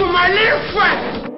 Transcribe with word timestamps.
to 0.00 0.06
my 0.06 0.28
little 0.28 0.72
friend. 0.72 1.29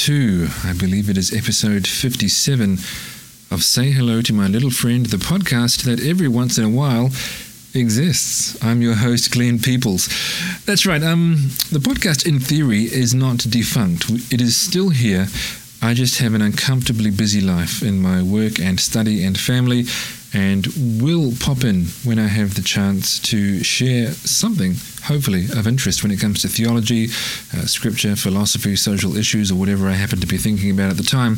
To, 0.00 0.48
I 0.64 0.72
believe 0.72 1.10
it 1.10 1.18
is 1.18 1.30
episode 1.30 1.86
57 1.86 2.78
of 3.50 3.62
Say 3.62 3.90
Hello 3.90 4.22
to 4.22 4.32
My 4.32 4.46
Little 4.46 4.70
Friend, 4.70 5.04
the 5.04 5.18
podcast 5.18 5.82
that 5.82 6.02
every 6.02 6.26
once 6.26 6.56
in 6.56 6.64
a 6.64 6.70
while 6.70 7.10
exists. 7.74 8.56
I'm 8.64 8.80
your 8.80 8.94
host, 8.94 9.30
Glenn 9.30 9.58
Peoples. 9.58 10.08
That's 10.64 10.86
right, 10.86 11.02
um, 11.02 11.50
the 11.70 11.80
podcast 11.80 12.26
in 12.26 12.40
theory 12.40 12.84
is 12.84 13.12
not 13.12 13.40
defunct, 13.40 14.08
it 14.32 14.40
is 14.40 14.56
still 14.56 14.88
here. 14.88 15.26
I 15.82 15.92
just 15.92 16.18
have 16.20 16.32
an 16.32 16.40
uncomfortably 16.40 17.10
busy 17.10 17.42
life 17.42 17.82
in 17.82 18.00
my 18.00 18.22
work 18.22 18.58
and 18.58 18.80
study 18.80 19.22
and 19.22 19.38
family, 19.38 19.84
and 20.32 20.66
will 21.02 21.32
pop 21.40 21.64
in 21.64 21.86
when 22.04 22.18
I 22.18 22.28
have 22.28 22.54
the 22.54 22.62
chance 22.62 23.18
to 23.30 23.62
share 23.64 24.12
something, 24.12 24.74
hopefully, 25.04 25.46
of 25.56 25.66
interest 25.66 26.02
when 26.02 26.12
it 26.12 26.20
comes 26.20 26.42
to 26.42 26.48
theology, 26.48 27.06
uh, 27.54 27.66
scripture, 27.66 28.14
philosophy, 28.14 28.76
social 28.76 29.16
issues, 29.16 29.50
or 29.50 29.56
whatever 29.56 29.88
I 29.88 29.92
happen 29.92 30.20
to 30.20 30.26
be 30.26 30.38
thinking 30.38 30.70
about 30.70 30.90
at 30.90 30.96
the 30.96 31.02
time. 31.02 31.36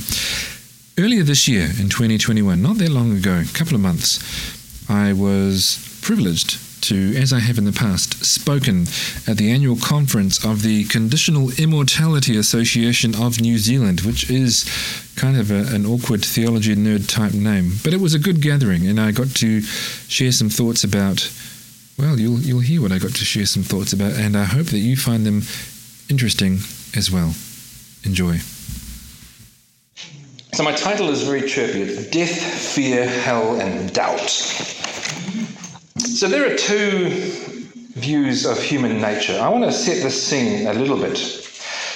Earlier 0.98 1.22
this 1.22 1.48
year, 1.48 1.64
in 1.80 1.88
2021, 1.88 2.60
not 2.60 2.76
that 2.78 2.90
long 2.90 3.16
ago, 3.16 3.40
a 3.40 3.56
couple 3.56 3.74
of 3.74 3.80
months, 3.80 4.20
I 4.90 5.14
was 5.14 5.98
privileged 6.02 6.58
to, 6.82 7.14
as 7.16 7.32
I 7.32 7.38
have 7.40 7.58
in 7.58 7.64
the 7.64 7.72
past, 7.72 8.24
spoken 8.24 8.82
at 9.26 9.36
the 9.36 9.50
annual 9.50 9.76
conference 9.76 10.44
of 10.44 10.62
the 10.62 10.84
Conditional 10.84 11.50
Immortality 11.58 12.36
Association 12.36 13.14
of 13.14 13.40
New 13.40 13.58
Zealand, 13.58 14.02
which 14.02 14.30
is 14.30 14.64
kind 15.16 15.36
of 15.36 15.50
a, 15.50 15.74
an 15.74 15.86
awkward 15.86 16.24
theology 16.24 16.74
nerd 16.74 17.08
type 17.08 17.34
name. 17.34 17.72
But 17.82 17.94
it 17.94 18.00
was 18.00 18.14
a 18.14 18.18
good 18.18 18.40
gathering, 18.40 18.86
and 18.86 19.00
I 19.00 19.12
got 19.12 19.28
to 19.36 19.60
share 19.60 20.32
some 20.32 20.48
thoughts 20.48 20.84
about. 20.84 21.30
Well, 21.98 22.18
you'll 22.18 22.40
you'll 22.40 22.60
hear 22.60 22.80
what 22.82 22.92
I 22.92 22.98
got 22.98 23.12
to 23.12 23.24
share 23.24 23.46
some 23.46 23.62
thoughts 23.62 23.92
about, 23.92 24.12
and 24.14 24.36
I 24.36 24.44
hope 24.44 24.66
that 24.66 24.78
you 24.78 24.96
find 24.96 25.24
them 25.26 25.42
interesting 26.08 26.58
as 26.96 27.10
well. 27.10 27.34
Enjoy. 28.04 28.38
So 30.54 30.62
my 30.62 30.72
title 30.72 31.08
is 31.08 31.22
very 31.22 31.48
chirpy. 31.48 31.80
It's 31.82 32.10
Death, 32.10 32.74
Fear, 32.74 33.08
Hell, 33.08 33.58
and 33.60 33.90
Doubt. 33.94 34.20
So 36.02 36.28
there 36.28 36.52
are 36.52 36.56
two 36.56 37.08
views 37.94 38.44
of 38.44 38.60
human 38.60 39.00
nature. 39.00 39.38
I 39.40 39.48
want 39.48 39.64
to 39.64 39.72
set 39.72 40.02
the 40.02 40.10
scene 40.10 40.66
a 40.66 40.74
little 40.74 40.98
bit. 40.98 41.18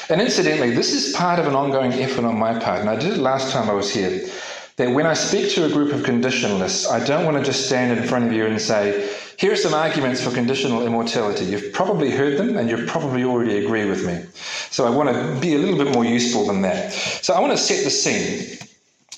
And 0.08 0.20
incidentally, 0.20 0.70
this 0.70 0.92
is 0.92 1.14
part 1.14 1.40
of 1.40 1.46
an 1.46 1.54
ongoing 1.54 1.92
effort 1.94 2.24
on 2.24 2.38
my 2.38 2.56
part, 2.58 2.80
and 2.80 2.88
I 2.88 2.94
did 2.94 3.14
it 3.14 3.18
last 3.18 3.52
time 3.52 3.68
I 3.68 3.72
was 3.72 3.92
here. 3.92 4.28
That 4.76 4.90
when 4.90 5.06
I 5.06 5.14
speak 5.14 5.52
to 5.54 5.64
a 5.64 5.68
group 5.68 5.92
of 5.92 6.02
conditionalists, 6.02 6.88
I 6.88 7.04
don't 7.04 7.24
want 7.24 7.36
to 7.38 7.42
just 7.42 7.66
stand 7.66 7.98
in 7.98 8.06
front 8.06 8.26
of 8.26 8.32
you 8.32 8.46
and 8.46 8.60
say, 8.60 9.12
here 9.38 9.52
are 9.52 9.56
some 9.56 9.74
arguments 9.74 10.22
for 10.22 10.30
conditional 10.30 10.86
immortality. 10.86 11.44
You've 11.46 11.72
probably 11.72 12.10
heard 12.10 12.38
them 12.38 12.56
and 12.56 12.70
you 12.70 12.86
probably 12.86 13.24
already 13.24 13.64
agree 13.64 13.86
with 13.86 14.06
me. 14.06 14.24
So 14.70 14.86
I 14.86 14.90
want 14.90 15.08
to 15.10 15.40
be 15.40 15.54
a 15.54 15.58
little 15.58 15.82
bit 15.82 15.92
more 15.92 16.04
useful 16.04 16.46
than 16.46 16.62
that. 16.62 16.92
So 16.92 17.34
I 17.34 17.40
want 17.40 17.52
to 17.52 17.58
set 17.58 17.84
the 17.84 17.90
scene, 17.90 18.58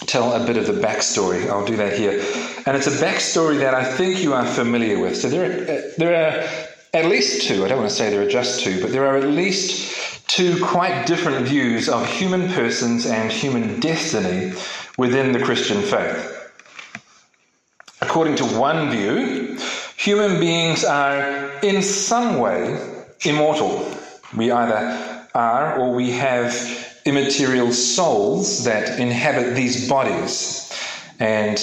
tell 0.06 0.32
a 0.32 0.46
bit 0.46 0.56
of 0.56 0.66
the 0.66 0.72
backstory. 0.72 1.48
I'll 1.48 1.66
do 1.66 1.76
that 1.76 1.98
here. 1.98 2.22
And 2.66 2.76
it's 2.76 2.86
a 2.86 3.04
backstory 3.04 3.58
that 3.58 3.74
I 3.74 3.84
think 3.84 4.22
you 4.22 4.32
are 4.34 4.46
familiar 4.46 4.98
with. 4.98 5.16
So 5.16 5.28
there 5.28 5.50
are, 5.50 5.62
uh, 5.62 5.80
there 5.98 6.14
are 6.14 6.68
at 6.94 7.06
least 7.06 7.46
two, 7.46 7.64
I 7.64 7.68
don't 7.68 7.78
want 7.78 7.90
to 7.90 7.96
say 7.96 8.10
there 8.10 8.22
are 8.22 8.30
just 8.30 8.60
two, 8.60 8.80
but 8.80 8.92
there 8.92 9.06
are 9.06 9.16
at 9.16 9.24
least 9.24 10.28
two 10.28 10.64
quite 10.64 11.06
different 11.06 11.46
views 11.46 11.88
of 11.88 12.06
human 12.06 12.48
persons 12.52 13.06
and 13.06 13.30
human 13.30 13.80
destiny 13.80 14.52
within 14.96 15.32
the 15.32 15.42
Christian 15.42 15.82
faith. 15.82 16.34
According 18.00 18.36
to 18.36 18.44
one 18.44 18.90
view, 18.90 19.58
human 19.96 20.38
beings 20.38 20.84
are 20.84 21.50
in 21.60 21.82
some 21.82 22.38
way 22.38 22.78
immortal. 23.24 23.92
We 24.36 24.50
either 24.50 25.26
are 25.34 25.78
or 25.78 25.94
we 25.94 26.10
have 26.12 26.52
immaterial 27.08 27.72
souls 27.72 28.64
that 28.64 29.00
inhabit 29.00 29.54
these 29.54 29.88
bodies. 29.88 30.70
And 31.18 31.58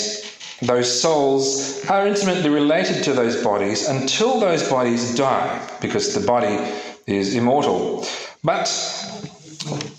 those 0.61 1.01
souls 1.01 1.85
are 1.89 2.07
intimately 2.07 2.49
related 2.49 3.03
to 3.03 3.13
those 3.13 3.41
bodies 3.43 3.87
until 3.87 4.39
those 4.39 4.67
bodies 4.69 5.15
die, 5.15 5.61
because 5.81 6.13
the 6.13 6.25
body 6.25 6.57
is 7.05 7.35
immortal. 7.35 8.05
But, 8.43 8.65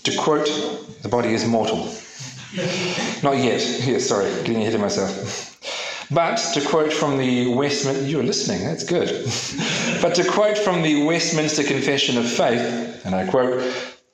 to 0.03 0.17
quote, 0.17 0.47
the 1.01 1.09
body 1.09 1.33
is 1.33 1.45
mortal. 1.45 1.93
Not 3.23 3.37
yet. 3.37 3.61
Here, 3.61 3.99
sorry, 3.99 4.29
getting 4.43 4.61
ahead 4.61 4.75
of 4.75 4.81
myself. 4.81 5.57
But 6.09 6.37
to 6.53 6.61
quote 6.61 6.93
from 6.93 7.17
the 7.17 7.53
Westminster, 7.53 8.05
you're 8.05 8.23
listening, 8.23 8.63
that's 8.63 8.83
good. 8.83 9.09
but 10.01 10.15
to 10.15 10.23
quote 10.23 10.57
from 10.57 10.81
the 10.81 11.03
Westminster 11.03 11.63
Confession 11.63 12.17
of 12.17 12.25
Faith, 12.29 13.05
and 13.05 13.13
I 13.13 13.27
quote, 13.27 13.61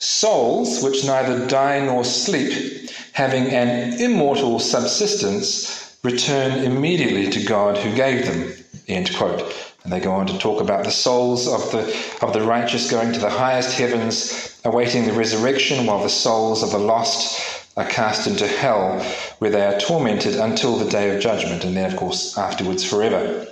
souls 0.03 0.83
which 0.83 1.05
neither 1.05 1.47
die 1.47 1.79
nor 1.79 2.03
sleep, 2.03 2.89
having 3.13 3.47
an 3.47 3.99
immortal 4.01 4.59
subsistence, 4.59 5.97
return 6.03 6.63
immediately 6.63 7.29
to 7.29 7.43
God 7.45 7.77
who 7.77 7.95
gave 7.95 8.25
them. 8.25 8.53
End 8.87 9.15
quote. 9.15 9.41
And 9.83 9.91
they 9.91 10.01
go 10.01 10.11
on 10.11 10.27
to 10.27 10.37
talk 10.37 10.61
about 10.61 10.83
the 10.83 10.91
souls 10.91 11.47
of 11.47 11.71
the 11.71 11.83
of 12.21 12.33
the 12.33 12.41
righteous 12.41 12.89
going 12.91 13.13
to 13.13 13.19
the 13.19 13.29
highest 13.29 13.77
heavens, 13.77 14.59
awaiting 14.65 15.05
the 15.05 15.13
resurrection, 15.13 15.85
while 15.85 16.03
the 16.03 16.09
souls 16.09 16.63
of 16.63 16.71
the 16.71 16.79
lost 16.79 17.69
are 17.75 17.87
cast 17.87 18.27
into 18.27 18.47
hell, 18.47 18.99
where 19.39 19.51
they 19.51 19.65
are 19.65 19.79
tormented 19.79 20.35
until 20.35 20.77
the 20.77 20.89
day 20.89 21.13
of 21.15 21.21
judgment, 21.21 21.63
and 21.63 21.75
then, 21.75 21.91
of 21.91 21.97
course, 21.97 22.37
afterwards 22.37 22.83
forever. 22.83 23.45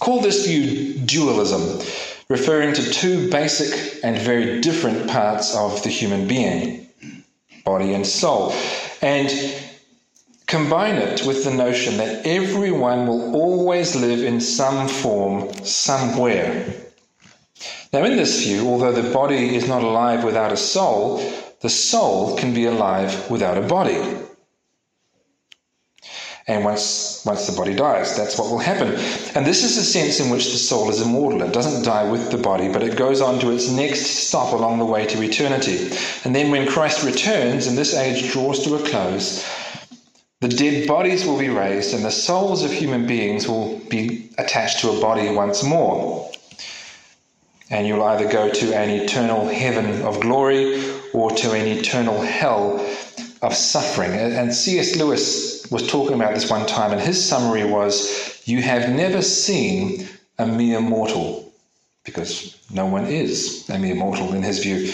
Call 0.00 0.20
this 0.20 0.46
view 0.46 0.94
dualism, 1.04 1.80
referring 2.28 2.74
to 2.74 2.90
two 2.90 3.30
basic 3.30 4.02
and 4.02 4.18
very 4.18 4.60
different 4.60 5.08
parts 5.08 5.54
of 5.54 5.82
the 5.82 5.90
human 5.90 6.26
being, 6.26 6.86
body 7.64 7.92
and 7.94 8.06
soul, 8.06 8.52
and 9.02 9.30
combine 10.46 10.94
it 10.94 11.26
with 11.26 11.44
the 11.44 11.52
notion 11.52 11.96
that 11.96 12.26
everyone 12.26 13.06
will 13.06 13.34
always 13.34 13.96
live 13.96 14.22
in 14.22 14.40
some 14.40 14.88
form 14.88 15.52
somewhere. 15.64 16.72
Now, 17.92 18.04
in 18.04 18.16
this 18.16 18.42
view, 18.42 18.66
although 18.68 18.92
the 18.92 19.12
body 19.12 19.54
is 19.54 19.68
not 19.68 19.82
alive 19.82 20.24
without 20.24 20.52
a 20.52 20.56
soul, 20.56 21.18
the 21.60 21.70
soul 21.70 22.36
can 22.36 22.52
be 22.52 22.66
alive 22.66 23.30
without 23.30 23.56
a 23.56 23.62
body. 23.62 24.00
And 26.46 26.62
once, 26.62 27.22
once 27.24 27.46
the 27.46 27.56
body 27.56 27.74
dies, 27.74 28.14
that's 28.16 28.38
what 28.38 28.50
will 28.50 28.58
happen. 28.58 28.88
And 29.34 29.46
this 29.46 29.64
is 29.64 29.76
the 29.76 29.82
sense 29.82 30.20
in 30.20 30.28
which 30.28 30.52
the 30.52 30.58
soul 30.58 30.90
is 30.90 31.00
immortal. 31.00 31.40
It 31.40 31.54
doesn't 31.54 31.84
die 31.84 32.10
with 32.10 32.30
the 32.30 32.36
body, 32.36 32.68
but 32.68 32.82
it 32.82 32.98
goes 32.98 33.22
on 33.22 33.38
to 33.40 33.50
its 33.50 33.70
next 33.70 34.04
stop 34.04 34.52
along 34.52 34.78
the 34.78 34.84
way 34.84 35.06
to 35.06 35.22
eternity. 35.22 35.90
And 36.24 36.34
then 36.34 36.50
when 36.50 36.68
Christ 36.68 37.02
returns 37.02 37.66
and 37.66 37.78
this 37.78 37.94
age 37.94 38.30
draws 38.30 38.62
to 38.64 38.74
a 38.74 38.88
close, 38.90 39.42
the 40.42 40.48
dead 40.48 40.86
bodies 40.86 41.24
will 41.24 41.38
be 41.38 41.48
raised 41.48 41.94
and 41.94 42.04
the 42.04 42.10
souls 42.10 42.62
of 42.62 42.70
human 42.70 43.06
beings 43.06 43.48
will 43.48 43.78
be 43.88 44.28
attached 44.36 44.80
to 44.80 44.90
a 44.90 45.00
body 45.00 45.30
once 45.30 45.62
more. 45.62 46.30
And 47.70 47.86
you'll 47.86 48.02
either 48.02 48.30
go 48.30 48.50
to 48.50 48.76
an 48.76 48.90
eternal 48.90 49.48
heaven 49.48 50.02
of 50.02 50.20
glory 50.20 50.84
or 51.14 51.30
to 51.30 51.52
an 51.52 51.66
eternal 51.66 52.20
hell 52.20 52.86
of 53.40 53.54
suffering. 53.54 54.10
And 54.12 54.52
C.S. 54.52 54.96
Lewis 54.96 55.53
was 55.70 55.86
talking 55.86 56.14
about 56.14 56.34
this 56.34 56.50
one 56.50 56.66
time, 56.66 56.92
and 56.92 57.00
his 57.00 57.22
summary 57.22 57.64
was 57.64 58.42
You 58.44 58.60
have 58.62 58.90
never 58.90 59.22
seen 59.22 60.08
a 60.38 60.46
mere 60.46 60.80
mortal, 60.80 61.52
because 62.04 62.58
no 62.70 62.86
one 62.86 63.06
is 63.06 63.68
a 63.70 63.78
mere 63.78 63.94
mortal 63.94 64.34
in 64.34 64.42
his 64.42 64.58
view. 64.58 64.92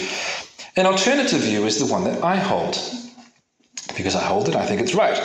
An 0.77 0.85
alternative 0.85 1.41
view 1.41 1.65
is 1.65 1.79
the 1.79 1.91
one 1.91 2.05
that 2.05 2.23
I 2.23 2.37
hold. 2.37 2.77
Because 3.97 4.15
I 4.15 4.23
hold 4.23 4.47
it, 4.47 4.55
I 4.55 4.65
think 4.65 4.79
it's 4.79 4.95
right. 4.95 5.19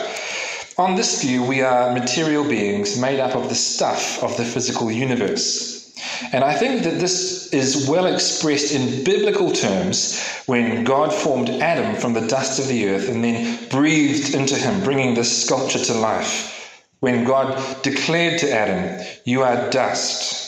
On 0.77 0.95
this 0.95 1.21
view, 1.21 1.43
we 1.43 1.61
are 1.61 1.93
material 1.93 2.43
beings 2.43 2.99
made 2.99 3.19
up 3.19 3.35
of 3.35 3.49
the 3.49 3.55
stuff 3.55 4.21
of 4.21 4.35
the 4.37 4.43
physical 4.43 4.91
universe. 4.91 5.95
And 6.33 6.43
I 6.43 6.53
think 6.53 6.83
that 6.83 6.99
this 6.99 7.36
is 7.53 7.87
well 7.87 8.05
expressed 8.05 8.73
in 8.73 9.03
biblical 9.03 9.51
terms 9.51 10.21
when 10.45 10.83
God 10.83 11.13
formed 11.13 11.49
Adam 11.49 11.95
from 11.95 12.13
the 12.13 12.27
dust 12.27 12.59
of 12.59 12.67
the 12.67 12.89
earth 12.89 13.09
and 13.09 13.23
then 13.23 13.67
breathed 13.69 14.33
into 14.33 14.55
him, 14.55 14.83
bringing 14.83 15.13
this 15.13 15.45
sculpture 15.45 15.83
to 15.85 15.93
life. 15.93 16.53
When 16.99 17.23
God 17.25 17.81
declared 17.83 18.39
to 18.39 18.51
Adam, 18.51 19.05
You 19.25 19.43
are 19.43 19.69
dust. 19.69 20.45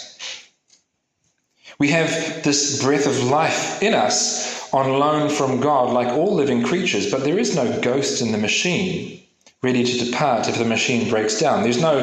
We 1.79 1.89
have 1.89 2.43
this 2.43 2.83
breath 2.83 3.05
of 3.05 3.23
life 3.23 3.81
in 3.81 3.93
us 3.93 4.71
on 4.73 4.99
loan 4.99 5.29
from 5.29 5.61
God, 5.61 5.93
like 5.93 6.09
all 6.09 6.35
living 6.35 6.63
creatures, 6.63 7.09
but 7.09 7.23
there 7.23 7.39
is 7.39 7.55
no 7.55 7.81
ghost 7.81 8.21
in 8.21 8.31
the 8.31 8.37
machine 8.37 9.23
ready 9.61 9.83
to 9.83 10.05
depart 10.05 10.47
if 10.47 10.57
the 10.57 10.65
machine 10.65 11.09
breaks 11.09 11.39
down. 11.39 11.63
There's 11.63 11.81
no 11.81 12.01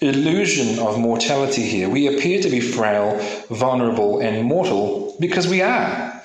illusion 0.00 0.78
of 0.78 0.98
mortality 0.98 1.62
here. 1.62 1.88
We 1.88 2.06
appear 2.06 2.40
to 2.42 2.50
be 2.50 2.60
frail, 2.60 3.18
vulnerable, 3.50 4.20
and 4.20 4.44
mortal 4.44 5.16
because 5.20 5.48
we 5.48 5.62
are. 5.62 6.22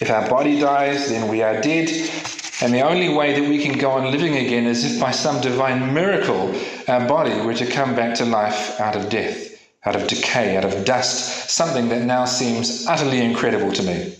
If 0.00 0.10
our 0.10 0.28
body 0.28 0.58
dies, 0.60 1.08
then 1.08 1.28
we 1.28 1.42
are 1.42 1.60
dead. 1.60 1.88
And 2.60 2.72
the 2.72 2.82
only 2.82 3.08
way 3.08 3.38
that 3.38 3.48
we 3.48 3.62
can 3.62 3.78
go 3.78 3.90
on 3.90 4.10
living 4.10 4.36
again 4.36 4.66
is 4.66 4.84
if 4.84 5.00
by 5.00 5.10
some 5.10 5.40
divine 5.40 5.92
miracle 5.92 6.54
our 6.88 7.06
body 7.06 7.34
were 7.40 7.54
to 7.54 7.66
come 7.66 7.94
back 7.94 8.14
to 8.16 8.24
life 8.24 8.80
out 8.80 8.96
of 8.96 9.08
death, 9.08 9.60
out 9.84 9.96
of 9.96 10.06
decay, 10.06 10.56
out 10.56 10.64
of 10.64 10.84
dust, 10.84 11.50
something 11.50 11.88
that 11.88 12.04
now 12.04 12.24
seems 12.24 12.86
utterly 12.86 13.20
incredible 13.20 13.72
to 13.72 13.82
me. 13.82 14.16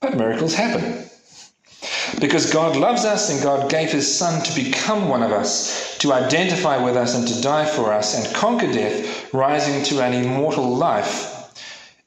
But 0.00 0.16
miracles 0.16 0.54
happen. 0.54 1.09
Because 2.20 2.52
God 2.52 2.76
loves 2.76 3.04
us 3.04 3.30
and 3.30 3.42
God 3.42 3.70
gave 3.70 3.90
his 3.92 4.12
Son 4.12 4.42
to 4.42 4.54
become 4.54 5.08
one 5.08 5.22
of 5.22 5.32
us, 5.32 5.98
to 5.98 6.12
identify 6.12 6.76
with 6.82 6.96
us 6.96 7.14
and 7.14 7.26
to 7.28 7.40
die 7.40 7.66
for 7.66 7.92
us 7.92 8.14
and 8.14 8.34
conquer 8.34 8.72
death, 8.72 9.32
rising 9.32 9.82
to 9.84 10.02
an 10.02 10.12
immortal 10.12 10.76
life. 10.76 11.36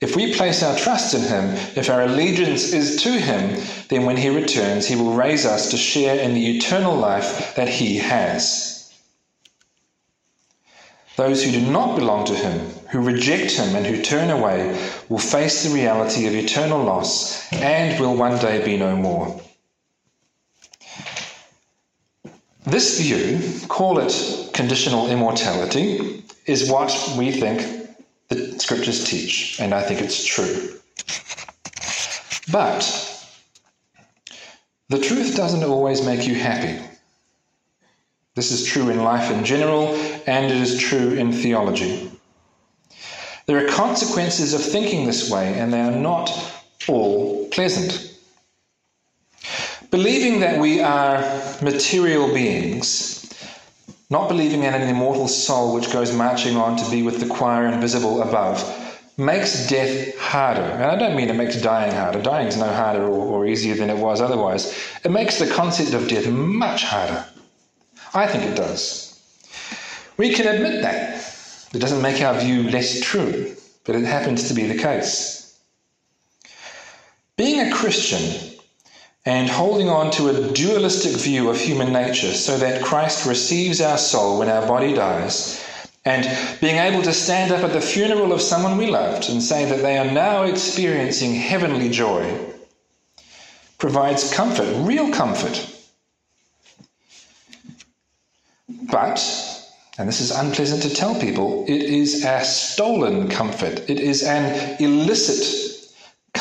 If 0.01 0.18
we 0.18 0.34
place 0.34 0.62
our 0.63 0.75
trust 0.75 1.13
in 1.13 1.22
him, 1.22 1.56
if 1.78 1.90
our 1.90 2.01
allegiance 2.01 2.74
is 2.74 3.01
to 3.04 3.12
him, 3.12 3.57
then 3.88 4.06
when 4.06 4.18
he 4.18 4.28
returns, 4.30 4.86
he 4.86 4.98
will 4.98 5.13
raise 5.13 5.45
us 5.45 5.72
to 5.72 5.78
share 5.78 6.19
in 6.19 6.34
the 6.34 6.57
eternal 6.57 6.96
life 6.96 7.56
that 7.56 7.69
he 7.69 8.00
has. 8.00 8.92
Those 11.16 11.44
who 11.44 11.51
do 11.51 11.62
not 11.62 11.96
belong 11.96 12.25
to 12.25 12.36
him, 12.36 12.60
who 12.92 13.00
reject 13.00 13.51
him 13.51 13.75
and 13.75 13.86
who 13.86 14.01
turn 14.01 14.30
away, 14.30 14.78
will 15.07 15.19
face 15.19 15.63
the 15.63 15.74
reality 15.74 16.28
of 16.28 16.34
eternal 16.34 16.84
loss 16.84 17.51
and 17.54 17.98
will 18.00 18.16
one 18.16 18.39
day 18.39 18.66
be 18.66 18.75
no 18.75 18.96
more. 18.96 19.39
This 22.65 23.00
view, 23.00 23.68
call 23.68 24.00
it 24.00 24.50
conditional 24.54 25.10
immortality, 25.10 26.24
is 26.45 26.69
what 26.69 26.92
we 27.18 27.31
think 27.31 27.89
the 28.30 28.57
scriptures 28.60 29.04
teach, 29.04 29.60
and 29.60 29.74
I 29.74 29.81
think 29.81 30.01
it's 30.01 30.24
true. 30.24 30.80
But 32.51 32.81
the 34.89 35.00
truth 35.00 35.36
doesn't 35.36 35.63
always 35.63 36.06
make 36.06 36.25
you 36.25 36.36
happy. 36.36 36.81
This 38.36 38.51
is 38.51 38.65
true 38.65 38.89
in 38.89 39.04
life 39.04 39.30
in 39.31 39.44
general, 39.44 39.95
and 40.25 40.45
it 40.45 40.57
is 40.57 40.80
true 40.80 41.13
in 41.13 41.31
theology. 41.31 42.12
There 43.45 43.63
are 43.63 43.69
consequences 43.69 44.54
of 44.54 44.63
thinking 44.63 45.06
this 45.06 45.30
way, 45.30 45.60
and 45.60 45.71
they 45.71 45.81
are 45.81 45.92
not 45.92 46.31
all 46.88 47.48
pleasant. 47.50 48.12
Believing 49.94 50.40
that 50.40 50.60
we 50.60 50.81
are 50.81 51.22
material 51.62 52.34
beings, 52.34 53.31
not 54.10 54.28
believing 54.28 54.63
in 54.63 54.74
an 54.74 54.90
immortal 54.90 55.28
soul 55.28 55.75
which 55.75 55.92
goes 55.94 56.12
marching 56.12 56.57
on 56.57 56.75
to 56.78 56.90
be 56.90 57.04
with 57.04 57.19
the 57.19 57.28
choir 57.28 57.68
invisible 57.68 58.24
above, 58.24 58.57
makes 59.18 59.68
death 59.68 60.18
harder. 60.18 60.63
And 60.63 60.86
I 60.86 60.95
don't 60.95 61.16
mean 61.16 61.30
it 61.30 61.36
makes 61.36 61.62
dying 61.62 61.92
harder. 61.92 62.24
Dying 62.24 62.48
is 62.48 62.57
no 62.57 62.74
harder 62.74 63.04
or, 63.04 63.24
or 63.24 63.45
easier 63.45 63.75
than 63.75 63.92
it 63.92 63.98
was 64.00 64.19
otherwise. 64.19 64.75
It 65.06 65.12
makes 65.12 65.38
the 65.38 65.45
concept 65.45 65.94
of 65.94 66.07
death 66.07 66.28
much 66.28 66.86
harder. 66.86 67.24
I 68.16 68.25
think 68.25 68.46
it 68.46 68.56
does. 68.56 69.22
We 70.18 70.34
can 70.34 70.48
admit 70.48 70.81
that. 70.81 71.22
It 71.72 71.78
doesn't 71.78 72.01
make 72.01 72.19
our 72.19 72.39
view 72.39 72.63
less 72.63 73.00
true, 73.00 73.56
but 73.84 73.96
it 73.96 74.06
happens 74.06 74.48
to 74.48 74.56
be 74.56 74.66
the 74.66 74.81
case. 74.81 75.56
Being 77.38 77.60
a 77.60 77.72
Christian 77.72 78.52
and 79.25 79.50
holding 79.50 79.90
on 79.90 80.12
to 80.12 80.28
a 80.28 80.52
dualistic 80.54 81.14
view 81.14 81.50
of 81.50 81.60
human 81.60 81.94
nature 81.94 82.34
so 82.34 82.58
that 82.58 82.84
Christ 82.84 83.25
receives 83.25 83.80
our 83.80 83.98
soul 83.98 84.40
when 84.40 84.50
our 84.50 84.68
body 84.68 84.94
dies, 84.94 85.64
and 86.06 86.28
being 86.60 86.75
able 86.75 87.02
to 87.04 87.14
stand 87.14 87.52
up 87.54 87.64
at 87.64 87.72
the 87.72 87.80
funeral 87.80 88.34
of 88.34 88.42
someone 88.42 88.78
we 88.78 88.88
loved 88.88 89.30
and 89.30 89.42
say 89.42 89.64
that 89.66 89.81
they 89.81 89.98
are 89.98 90.12
now 90.12 90.44
experiencing 90.44 91.34
heavenly 91.34 91.90
joy 91.90 92.38
provides 93.78 94.34
comfort, 94.34 94.68
real 94.86 95.12
comfort. 95.14 95.70
But, 98.92 99.20
and 99.98 100.10
this 100.10 100.20
is 100.20 100.31
unpleasant 100.31 100.84
to 100.84 100.94
tell 100.94 101.20
people, 101.20 101.64
it 101.68 101.81
is 101.81 102.25
a 102.25 102.44
stolen 102.44 103.30
comfort. 103.30 103.90
It 103.90 104.00
is 104.00 104.24
an 104.24 104.75
illicit 104.81 105.62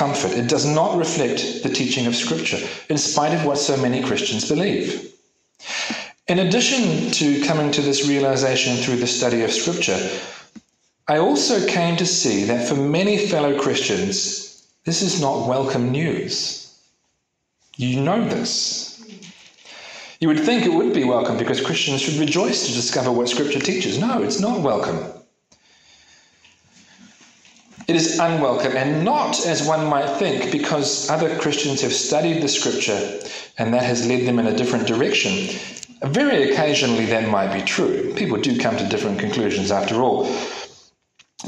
comfort. 0.02 0.32
It 0.32 0.48
does 0.48 0.66
not 0.66 0.98
reflect 0.98 1.62
the 1.62 1.68
teaching 1.68 2.06
of 2.08 2.16
Scripture, 2.16 2.58
in 2.88 2.98
spite 2.98 3.32
of 3.32 3.46
what 3.46 3.56
so 3.56 3.76
many 3.76 4.02
Christians 4.02 4.48
believe. 4.48 5.14
In 6.26 6.40
addition 6.40 7.12
to 7.12 7.44
coming 7.44 7.70
to 7.70 7.82
this 7.82 8.08
realization 8.08 8.76
through 8.78 8.96
the 8.96 9.06
study 9.06 9.42
of 9.42 9.52
Scripture, 9.52 10.00
I 11.06 11.18
also 11.18 11.64
came 11.68 11.96
to 11.98 12.06
see 12.20 12.42
that 12.46 12.68
for 12.68 12.74
many 12.74 13.16
fellow 13.28 13.56
Christians, 13.60 14.66
this 14.84 15.02
is 15.02 15.20
not 15.20 15.46
welcome 15.46 15.92
news. 15.92 16.76
You 17.76 18.00
know 18.00 18.28
this. 18.28 19.04
You 20.18 20.26
would 20.26 20.40
think 20.40 20.66
it 20.66 20.74
would 20.74 20.92
be 20.92 21.04
welcome 21.04 21.36
because 21.36 21.60
Christians 21.68 22.00
should 22.00 22.18
rejoice 22.18 22.66
to 22.66 22.72
discover 22.72 23.12
what 23.12 23.28
Scripture 23.28 23.60
teaches. 23.60 24.00
No, 24.00 24.20
it's 24.20 24.40
not 24.40 24.62
welcome. 24.62 25.11
It 27.92 27.96
is 27.96 28.18
unwelcome, 28.18 28.74
and 28.74 29.04
not 29.04 29.44
as 29.44 29.68
one 29.68 29.84
might 29.84 30.08
think, 30.16 30.50
because 30.50 31.10
other 31.10 31.36
Christians 31.38 31.82
have 31.82 31.92
studied 31.92 32.42
the 32.42 32.48
scripture 32.48 33.20
and 33.58 33.74
that 33.74 33.82
has 33.82 34.06
led 34.06 34.26
them 34.26 34.38
in 34.38 34.46
a 34.46 34.56
different 34.56 34.86
direction. 34.86 35.54
Very 36.02 36.50
occasionally, 36.50 37.04
that 37.04 37.28
might 37.28 37.52
be 37.52 37.60
true. 37.60 38.14
People 38.14 38.38
do 38.38 38.58
come 38.58 38.78
to 38.78 38.88
different 38.88 39.18
conclusions 39.18 39.70
after 39.70 39.96
all. 39.96 40.24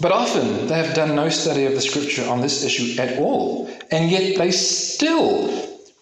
But 0.03 0.13
often, 0.13 0.67
they 0.67 0.75
have 0.75 0.95
done 0.95 1.17
no 1.17 1.31
study 1.31 1.65
of 1.65 1.73
the 1.73 1.81
scripture 1.81 2.29
on 2.29 2.43
this 2.43 2.63
issue 2.63 3.01
at 3.01 3.19
all, 3.19 3.71
and 3.91 4.11
yet 4.11 4.37
they 4.37 4.51
still 4.51 5.49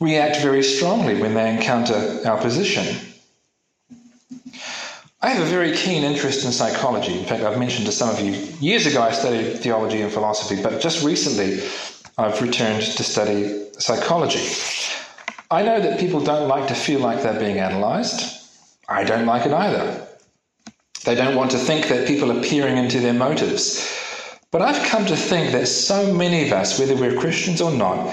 react 0.00 0.38
very 0.38 0.64
strongly 0.64 1.22
when 1.22 1.34
they 1.34 1.54
encounter 1.54 2.20
our 2.26 2.40
position. 2.40 3.11
I 5.24 5.28
have 5.28 5.46
a 5.46 5.48
very 5.48 5.70
keen 5.76 6.02
interest 6.02 6.44
in 6.44 6.50
psychology. 6.50 7.16
In 7.16 7.24
fact, 7.24 7.44
I've 7.44 7.56
mentioned 7.56 7.86
to 7.86 7.92
some 7.92 8.10
of 8.10 8.18
you, 8.18 8.32
years 8.58 8.86
ago 8.86 9.00
I 9.00 9.12
studied 9.12 9.60
theology 9.60 10.02
and 10.02 10.12
philosophy, 10.12 10.60
but 10.60 10.80
just 10.80 11.04
recently 11.04 11.62
I've 12.18 12.42
returned 12.42 12.82
to 12.82 13.04
study 13.04 13.68
psychology. 13.78 14.44
I 15.48 15.62
know 15.62 15.80
that 15.80 16.00
people 16.00 16.24
don't 16.24 16.48
like 16.48 16.66
to 16.68 16.74
feel 16.74 16.98
like 16.98 17.22
they're 17.22 17.38
being 17.38 17.58
analysed. 17.58 18.50
I 18.88 19.04
don't 19.04 19.24
like 19.24 19.46
it 19.46 19.52
either. 19.52 20.08
They 21.04 21.14
don't 21.14 21.36
want 21.36 21.52
to 21.52 21.58
think 21.58 21.86
that 21.86 22.08
people 22.08 22.32
are 22.32 22.42
peering 22.42 22.76
into 22.76 22.98
their 22.98 23.14
motives. 23.14 23.88
But 24.50 24.62
I've 24.62 24.84
come 24.88 25.06
to 25.06 25.16
think 25.16 25.52
that 25.52 25.66
so 25.66 26.12
many 26.12 26.46
of 26.46 26.52
us, 26.52 26.80
whether 26.80 26.96
we're 26.96 27.16
Christians 27.16 27.60
or 27.60 27.70
not, 27.70 28.12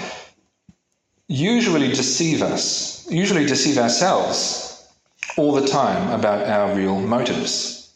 usually 1.27 1.87
deceive 1.87 2.43
us, 2.43 3.09
usually 3.09 3.47
deceive 3.47 3.79
ourselves 3.79 4.68
all 5.37 5.53
the 5.53 5.67
time 5.67 6.11
about 6.11 6.47
our 6.47 6.75
real 6.75 6.99
motives. 6.99 7.93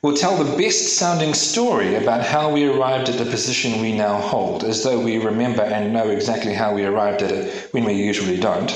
We'll 0.00 0.16
tell 0.16 0.36
the 0.36 0.56
best 0.56 0.96
sounding 0.96 1.34
story 1.34 1.96
about 1.96 2.24
how 2.24 2.52
we 2.52 2.66
arrived 2.66 3.08
at 3.08 3.18
the 3.18 3.28
position 3.28 3.80
we 3.80 3.92
now 3.92 4.20
hold, 4.20 4.62
as 4.62 4.84
though 4.84 5.00
we 5.00 5.18
remember 5.18 5.62
and 5.62 5.92
know 5.92 6.08
exactly 6.08 6.54
how 6.54 6.72
we 6.72 6.84
arrived 6.84 7.22
at 7.22 7.32
it 7.32 7.72
when 7.72 7.84
we 7.84 7.94
usually 7.94 8.38
don't. 8.38 8.72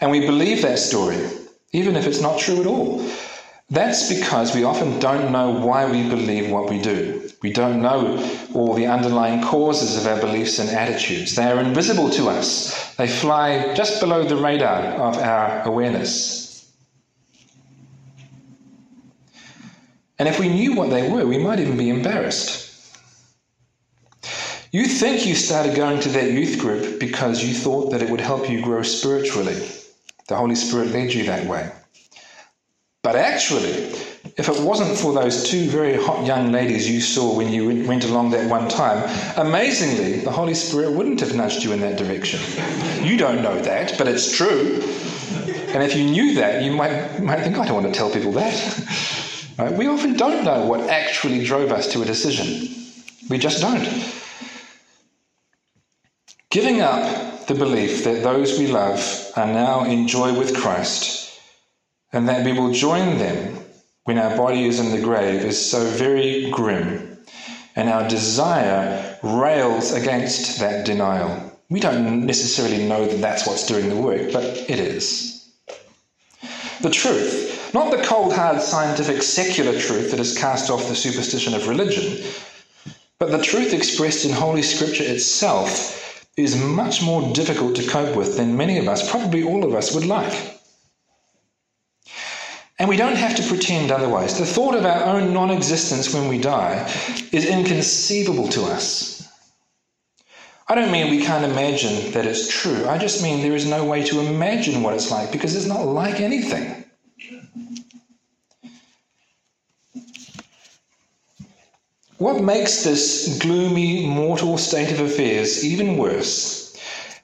And 0.00 0.12
we 0.12 0.20
believe 0.20 0.62
that 0.62 0.78
story, 0.78 1.18
even 1.72 1.96
if 1.96 2.06
it's 2.06 2.20
not 2.20 2.38
true 2.38 2.60
at 2.60 2.66
all. 2.66 3.04
That's 3.68 4.08
because 4.08 4.54
we 4.54 4.62
often 4.62 5.00
don't 5.00 5.32
know 5.32 5.50
why 5.50 5.90
we 5.90 6.08
believe 6.08 6.50
what 6.50 6.70
we 6.70 6.80
do. 6.80 7.27
We 7.42 7.52
don't 7.52 7.80
know 7.80 8.18
all 8.54 8.74
the 8.74 8.86
underlying 8.86 9.42
causes 9.42 9.96
of 9.96 10.10
our 10.10 10.20
beliefs 10.20 10.58
and 10.58 10.68
attitudes. 10.70 11.36
They 11.36 11.44
are 11.44 11.60
invisible 11.60 12.10
to 12.10 12.28
us, 12.28 12.94
they 12.96 13.06
fly 13.06 13.74
just 13.74 14.00
below 14.00 14.24
the 14.24 14.36
radar 14.36 14.82
of 14.82 15.16
our 15.18 15.62
awareness. 15.62 16.72
And 20.18 20.28
if 20.28 20.40
we 20.40 20.48
knew 20.48 20.74
what 20.74 20.90
they 20.90 21.08
were, 21.08 21.24
we 21.24 21.38
might 21.38 21.60
even 21.60 21.76
be 21.76 21.90
embarrassed. 21.90 22.66
You 24.72 24.86
think 24.86 25.24
you 25.24 25.34
started 25.34 25.76
going 25.76 26.00
to 26.00 26.08
that 26.10 26.32
youth 26.32 26.58
group 26.58 27.00
because 27.00 27.42
you 27.42 27.54
thought 27.54 27.90
that 27.92 28.02
it 28.02 28.10
would 28.10 28.20
help 28.20 28.50
you 28.50 28.62
grow 28.62 28.82
spiritually. 28.82 29.56
The 30.26 30.36
Holy 30.36 30.56
Spirit 30.56 30.88
led 30.88 31.14
you 31.14 31.24
that 31.24 31.46
way. 31.46 31.70
But 33.02 33.16
actually, 33.16 33.94
if 34.38 34.48
it 34.48 34.60
wasn't 34.60 34.96
for 34.96 35.12
those 35.12 35.42
two 35.42 35.68
very 35.68 36.00
hot 36.00 36.24
young 36.24 36.52
ladies 36.52 36.88
you 36.88 37.00
saw 37.00 37.36
when 37.36 37.48
you 37.48 37.84
went 37.88 38.04
along 38.04 38.30
that 38.30 38.48
one 38.48 38.68
time, 38.68 39.02
amazingly, 39.36 40.20
the 40.20 40.30
Holy 40.30 40.54
Spirit 40.54 40.92
wouldn't 40.92 41.18
have 41.18 41.34
nudged 41.34 41.64
you 41.64 41.72
in 41.72 41.80
that 41.80 41.98
direction. 41.98 42.40
You 43.04 43.16
don't 43.16 43.42
know 43.42 43.60
that, 43.60 43.98
but 43.98 44.06
it's 44.06 44.36
true. 44.36 44.80
And 45.74 45.82
if 45.82 45.96
you 45.96 46.04
knew 46.04 46.34
that, 46.36 46.62
you 46.62 46.70
might, 46.70 47.20
might 47.20 47.42
think, 47.42 47.58
I 47.58 47.66
don't 47.66 47.82
want 47.82 47.92
to 47.92 47.98
tell 47.98 48.10
people 48.10 48.32
that. 48.32 48.54
Right? 49.58 49.72
We 49.72 49.88
often 49.88 50.16
don't 50.16 50.44
know 50.44 50.66
what 50.66 50.88
actually 50.88 51.44
drove 51.44 51.72
us 51.72 51.88
to 51.88 52.02
a 52.02 52.04
decision. 52.04 52.72
We 53.28 53.38
just 53.38 53.60
don't. 53.60 53.82
Giving 56.48 56.80
up 56.80 57.48
the 57.48 57.56
belief 57.56 58.04
that 58.04 58.22
those 58.22 58.56
we 58.56 58.68
love 58.68 59.32
are 59.34 59.48
now 59.48 59.82
in 59.82 60.06
joy 60.06 60.32
with 60.38 60.56
Christ 60.56 61.40
and 62.12 62.28
that 62.28 62.44
we 62.44 62.52
will 62.52 62.72
join 62.72 63.18
them 63.18 63.57
when 64.08 64.18
our 64.18 64.34
body 64.38 64.64
is 64.64 64.80
in 64.80 64.90
the 64.90 65.04
grave 65.04 65.44
is 65.44 65.70
so 65.70 65.84
very 65.84 66.50
grim, 66.50 67.18
and 67.76 67.90
our 67.90 68.08
desire 68.08 69.18
rails 69.22 69.92
against 69.92 70.58
that 70.60 70.86
denial. 70.86 71.60
We 71.68 71.78
don't 71.78 72.24
necessarily 72.24 72.88
know 72.88 73.04
that 73.04 73.20
that's 73.20 73.46
what's 73.46 73.66
doing 73.66 73.90
the 73.90 74.00
work, 74.00 74.32
but 74.32 74.44
it 74.44 74.80
is. 74.80 75.52
The 76.80 76.88
truth, 76.88 77.70
not 77.74 77.90
the 77.90 78.02
cold 78.02 78.32
hard 78.32 78.62
scientific 78.62 79.22
secular 79.22 79.78
truth 79.78 80.10
that 80.10 80.20
has 80.20 80.38
cast 80.38 80.70
off 80.70 80.88
the 80.88 80.96
superstition 80.96 81.52
of 81.52 81.68
religion, 81.68 82.26
but 83.18 83.30
the 83.30 83.42
truth 83.42 83.74
expressed 83.74 84.24
in 84.24 84.32
Holy 84.32 84.62
Scripture 84.62 85.04
itself 85.04 86.24
is 86.38 86.56
much 86.56 87.02
more 87.02 87.30
difficult 87.34 87.76
to 87.76 87.86
cope 87.86 88.16
with 88.16 88.38
than 88.38 88.56
many 88.56 88.78
of 88.78 88.88
us, 88.88 89.10
probably 89.10 89.42
all 89.42 89.64
of 89.64 89.74
us, 89.74 89.94
would 89.94 90.06
like. 90.06 90.57
And 92.78 92.88
we 92.88 92.96
don't 92.96 93.16
have 93.16 93.34
to 93.36 93.42
pretend 93.42 93.90
otherwise. 93.90 94.38
The 94.38 94.46
thought 94.46 94.74
of 94.76 94.84
our 94.84 95.02
own 95.04 95.32
non 95.32 95.50
existence 95.50 96.14
when 96.14 96.28
we 96.28 96.38
die 96.38 96.88
is 97.32 97.44
inconceivable 97.44 98.48
to 98.48 98.62
us. 98.64 99.28
I 100.68 100.74
don't 100.74 100.92
mean 100.92 101.10
we 101.10 101.22
can't 101.24 101.44
imagine 101.50 102.12
that 102.12 102.26
it's 102.26 102.46
true. 102.46 102.86
I 102.86 102.98
just 102.98 103.22
mean 103.22 103.42
there 103.42 103.56
is 103.56 103.66
no 103.66 103.84
way 103.84 104.04
to 104.04 104.20
imagine 104.20 104.82
what 104.82 104.94
it's 104.94 105.10
like 105.10 105.32
because 105.32 105.56
it's 105.56 105.66
not 105.66 105.86
like 105.86 106.20
anything. 106.20 106.84
What 112.18 112.42
makes 112.42 112.82
this 112.84 113.38
gloomy, 113.40 114.06
mortal 114.06 114.58
state 114.58 114.92
of 114.92 115.00
affairs 115.00 115.64
even 115.64 115.96
worse 115.96 116.67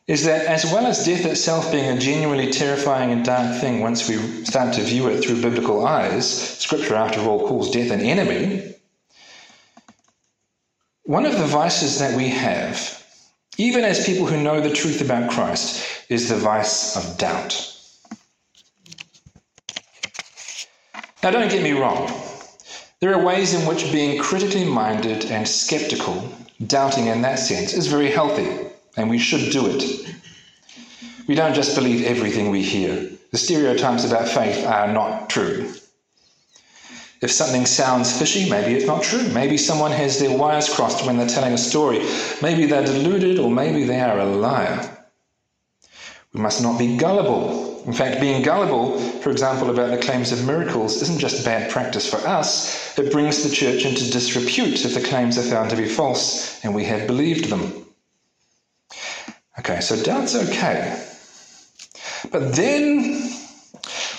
is 0.06 0.24
that 0.24 0.44
as 0.44 0.64
well 0.66 0.86
as 0.86 1.06
death 1.06 1.24
itself 1.24 1.72
being 1.72 1.96
a 1.96 1.98
genuinely 1.98 2.50
terrifying 2.50 3.10
and 3.10 3.24
dark 3.24 3.58
thing 3.60 3.80
once 3.80 4.06
we 4.06 4.16
start 4.44 4.74
to 4.74 4.82
view 4.82 5.08
it 5.08 5.24
through 5.24 5.40
biblical 5.40 5.86
eyes, 5.86 6.58
Scripture, 6.60 6.94
after 6.94 7.20
all, 7.22 7.48
calls 7.48 7.70
death 7.70 7.90
an 7.90 8.00
enemy. 8.00 8.74
One 11.04 11.24
of 11.24 11.38
the 11.38 11.46
vices 11.46 11.98
that 12.00 12.14
we 12.16 12.28
have, 12.28 13.02
even 13.56 13.84
as 13.84 14.04
people 14.04 14.26
who 14.26 14.42
know 14.42 14.60
the 14.60 14.74
truth 14.74 15.00
about 15.00 15.30
Christ, 15.30 15.82
is 16.10 16.28
the 16.28 16.36
vice 16.36 16.96
of 16.96 17.16
doubt. 17.16 17.70
Now, 21.22 21.30
don't 21.30 21.50
get 21.50 21.62
me 21.62 21.72
wrong. 21.72 22.12
There 23.00 23.14
are 23.14 23.24
ways 23.24 23.54
in 23.54 23.66
which 23.66 23.90
being 23.90 24.20
critically 24.20 24.64
minded 24.64 25.24
and 25.26 25.48
skeptical, 25.48 26.30
doubting 26.66 27.06
in 27.06 27.22
that 27.22 27.38
sense, 27.38 27.72
is 27.72 27.86
very 27.86 28.10
healthy 28.10 28.73
and 28.96 29.10
we 29.10 29.18
should 29.18 29.50
do 29.52 29.66
it. 29.66 30.14
We 31.26 31.34
don't 31.34 31.54
just 31.54 31.74
believe 31.74 32.04
everything 32.04 32.50
we 32.50 32.62
hear. 32.62 33.10
The 33.30 33.38
stereotypes 33.38 34.04
about 34.04 34.28
faith 34.28 34.64
are 34.66 34.92
not 34.92 35.30
true. 35.30 35.72
If 37.20 37.30
something 37.30 37.64
sounds 37.64 38.16
fishy, 38.18 38.50
maybe 38.50 38.74
it's 38.74 38.86
not 38.86 39.02
true. 39.02 39.26
Maybe 39.28 39.56
someone 39.56 39.92
has 39.92 40.18
their 40.18 40.36
wires 40.36 40.68
crossed 40.68 41.06
when 41.06 41.16
they're 41.16 41.26
telling 41.26 41.54
a 41.54 41.58
story. 41.58 42.06
Maybe 42.42 42.66
they're 42.66 42.84
deluded, 42.84 43.38
or 43.38 43.50
maybe 43.50 43.84
they 43.84 44.00
are 44.00 44.18
a 44.18 44.26
liar. 44.26 45.06
We 46.34 46.40
must 46.40 46.62
not 46.62 46.78
be 46.78 46.98
gullible. 46.98 47.82
In 47.86 47.92
fact, 47.92 48.20
being 48.20 48.42
gullible, 48.42 48.98
for 49.20 49.30
example, 49.30 49.70
about 49.70 49.90
the 49.90 50.04
claims 50.04 50.32
of 50.32 50.46
miracles, 50.46 51.00
isn't 51.00 51.18
just 51.18 51.44
bad 51.44 51.70
practice 51.70 52.08
for 52.08 52.18
us, 52.26 52.98
it 52.98 53.12
brings 53.12 53.42
the 53.42 53.54
church 53.54 53.84
into 53.84 54.10
disrepute 54.10 54.84
if 54.84 54.94
the 54.94 55.00
claims 55.00 55.38
are 55.38 55.42
found 55.42 55.70
to 55.70 55.76
be 55.76 55.88
false 55.88 56.62
and 56.64 56.74
we 56.74 56.84
have 56.84 57.06
believed 57.06 57.46
them. 57.46 57.83
Okay, 59.64 59.80
so 59.80 59.96
doubt's 60.02 60.34
okay. 60.34 61.02
But 62.30 62.54
then, 62.54 63.30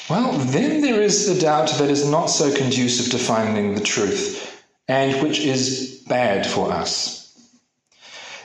well, 0.09 0.31
then 0.31 0.81
there 0.81 1.03
is 1.03 1.27
the 1.27 1.39
doubt 1.39 1.69
that 1.77 1.91
is 1.91 2.09
not 2.09 2.31
so 2.31 2.51
conducive 2.55 3.11
to 3.11 3.19
finding 3.19 3.75
the 3.75 3.81
truth 3.81 4.63
and 4.87 5.21
which 5.21 5.39
is 5.39 6.03
bad 6.07 6.47
for 6.47 6.71
us. 6.71 7.31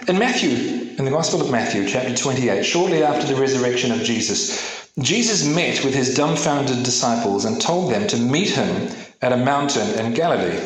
In 0.09 0.19
Matthew, 0.19 0.95
in 0.99 1.07
the 1.07 1.11
Gospel 1.11 1.40
of 1.40 1.50
Matthew, 1.50 1.88
chapter 1.88 2.14
28, 2.14 2.64
shortly 2.64 3.02
after 3.02 3.26
the 3.26 3.40
resurrection 3.40 3.92
of 3.92 4.02
Jesus, 4.02 4.90
Jesus 4.99 5.47
met 5.47 5.83
with 5.83 5.95
his 5.95 6.14
dumbfounded 6.14 6.83
disciples 6.83 7.47
and 7.47 7.59
told 7.59 7.90
them 7.90 8.09
to 8.09 8.19
meet 8.19 8.50
him 8.50 8.90
at 9.23 9.33
a 9.33 9.38
mountain 9.38 9.88
in 9.99 10.12
Galilee. 10.12 10.59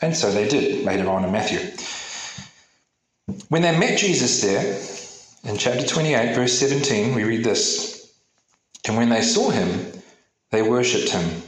And 0.00 0.14
so 0.14 0.30
they 0.30 0.46
did 0.46 0.84
later 0.84 1.08
on 1.10 1.24
in 1.24 1.32
Matthew. 1.32 1.58
When 3.48 3.62
they 3.62 3.76
met 3.76 3.98
Jesus 3.98 4.40
there, 4.40 4.80
in 5.44 5.56
chapter 5.56 5.86
28, 5.86 6.34
verse 6.34 6.58
17, 6.58 7.14
we 7.14 7.24
read 7.24 7.44
this 7.44 8.12
And 8.86 8.96
when 8.96 9.08
they 9.08 9.22
saw 9.22 9.50
him, 9.50 9.92
they 10.50 10.62
worshipped 10.62 11.10
him, 11.10 11.42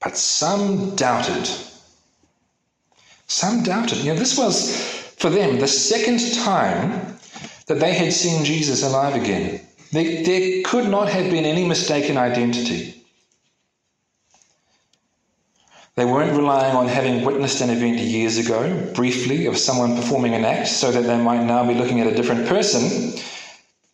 but 0.00 0.16
some 0.16 0.96
doubted. 0.96 1.48
Some 3.26 3.62
doubted. 3.62 3.98
You 3.98 4.12
know, 4.12 4.18
this 4.18 4.36
was 4.36 4.76
for 5.18 5.30
them 5.30 5.58
the 5.58 5.68
second 5.68 6.34
time 6.42 7.16
that 7.66 7.80
they 7.80 7.94
had 7.94 8.12
seen 8.12 8.44
Jesus 8.44 8.82
alive 8.82 9.14
again. 9.14 9.60
There, 9.92 10.22
there 10.24 10.62
could 10.64 10.88
not 10.88 11.08
have 11.08 11.30
been 11.30 11.44
any 11.44 11.66
mistaken 11.66 12.16
identity. 12.16 13.01
They 15.94 16.06
weren't 16.06 16.36
relying 16.36 16.74
on 16.74 16.88
having 16.88 17.22
witnessed 17.22 17.60
an 17.60 17.68
event 17.68 17.98
years 17.98 18.38
ago, 18.38 18.90
briefly, 18.94 19.44
of 19.44 19.58
someone 19.58 19.94
performing 19.94 20.34
an 20.34 20.44
act, 20.44 20.68
so 20.68 20.90
that 20.90 21.02
they 21.02 21.18
might 21.18 21.44
now 21.44 21.66
be 21.66 21.74
looking 21.74 22.00
at 22.00 22.06
a 22.06 22.14
different 22.14 22.46
person. 22.48 23.12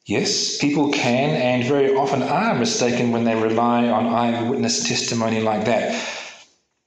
Yes, 0.07 0.59
people 0.59 0.93
can 0.93 1.31
and 1.31 1.65
very 1.65 1.95
often 1.95 2.23
are 2.23 2.55
mistaken 2.55 3.11
when 3.11 3.25
they 3.25 3.35
rely 3.35 3.89
on 3.89 4.07
eyewitness 4.07 4.89
testimony 4.89 5.41
like 5.41 5.65
that. 5.65 6.01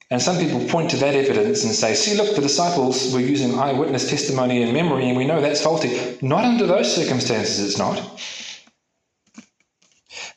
And 0.10 0.22
some 0.22 0.38
people 0.38 0.66
point 0.68 0.90
to 0.92 0.98
that 0.98 1.14
evidence 1.14 1.64
and 1.66 1.74
say, 1.74 1.94
see, 1.94 2.16
look, 2.16 2.36
the 2.36 2.42
disciples 2.42 3.14
were 3.14 3.20
using 3.20 3.60
eyewitness 3.60 4.10
testimony 4.10 4.64
and 4.64 4.74
memory, 4.74 5.10
and 5.10 5.18
we 5.18 5.26
know 5.26 5.42
that's 5.42 5.62
faulty. 5.62 6.18
Not 6.22 6.46
under 6.46 6.66
those 6.66 6.94
circumstances, 6.94 7.60
it's 7.60 7.78
not. 7.78 7.98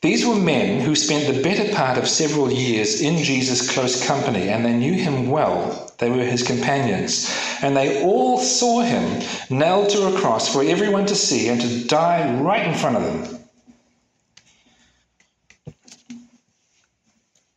These 0.05 0.23
were 0.23 0.35
men 0.35 0.81
who 0.81 0.95
spent 0.95 1.25
the 1.25 1.41
better 1.41 1.73
part 1.73 1.97
of 1.97 2.07
several 2.07 2.51
years 2.51 3.01
in 3.01 3.23
Jesus' 3.23 3.71
close 3.71 4.05
company, 4.05 4.49
and 4.49 4.63
they 4.63 4.75
knew 4.75 4.93
him 4.93 5.31
well. 5.31 5.91
They 5.97 6.11
were 6.11 6.23
his 6.23 6.43
companions. 6.43 7.35
And 7.63 7.75
they 7.75 8.03
all 8.03 8.37
saw 8.37 8.81
him 8.81 9.23
nailed 9.49 9.89
to 9.89 10.05
a 10.05 10.19
cross 10.19 10.47
for 10.47 10.63
everyone 10.63 11.07
to 11.07 11.15
see 11.15 11.49
and 11.49 11.59
to 11.59 11.85
die 11.85 12.39
right 12.39 12.67
in 12.67 12.75
front 12.75 12.97
of 12.97 13.03
them. 13.03 13.39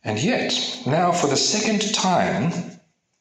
And 0.03 0.17
yet, 0.17 0.81
now 0.87 1.11
for 1.11 1.27
the 1.27 1.37
second 1.37 1.93
time 1.93 2.51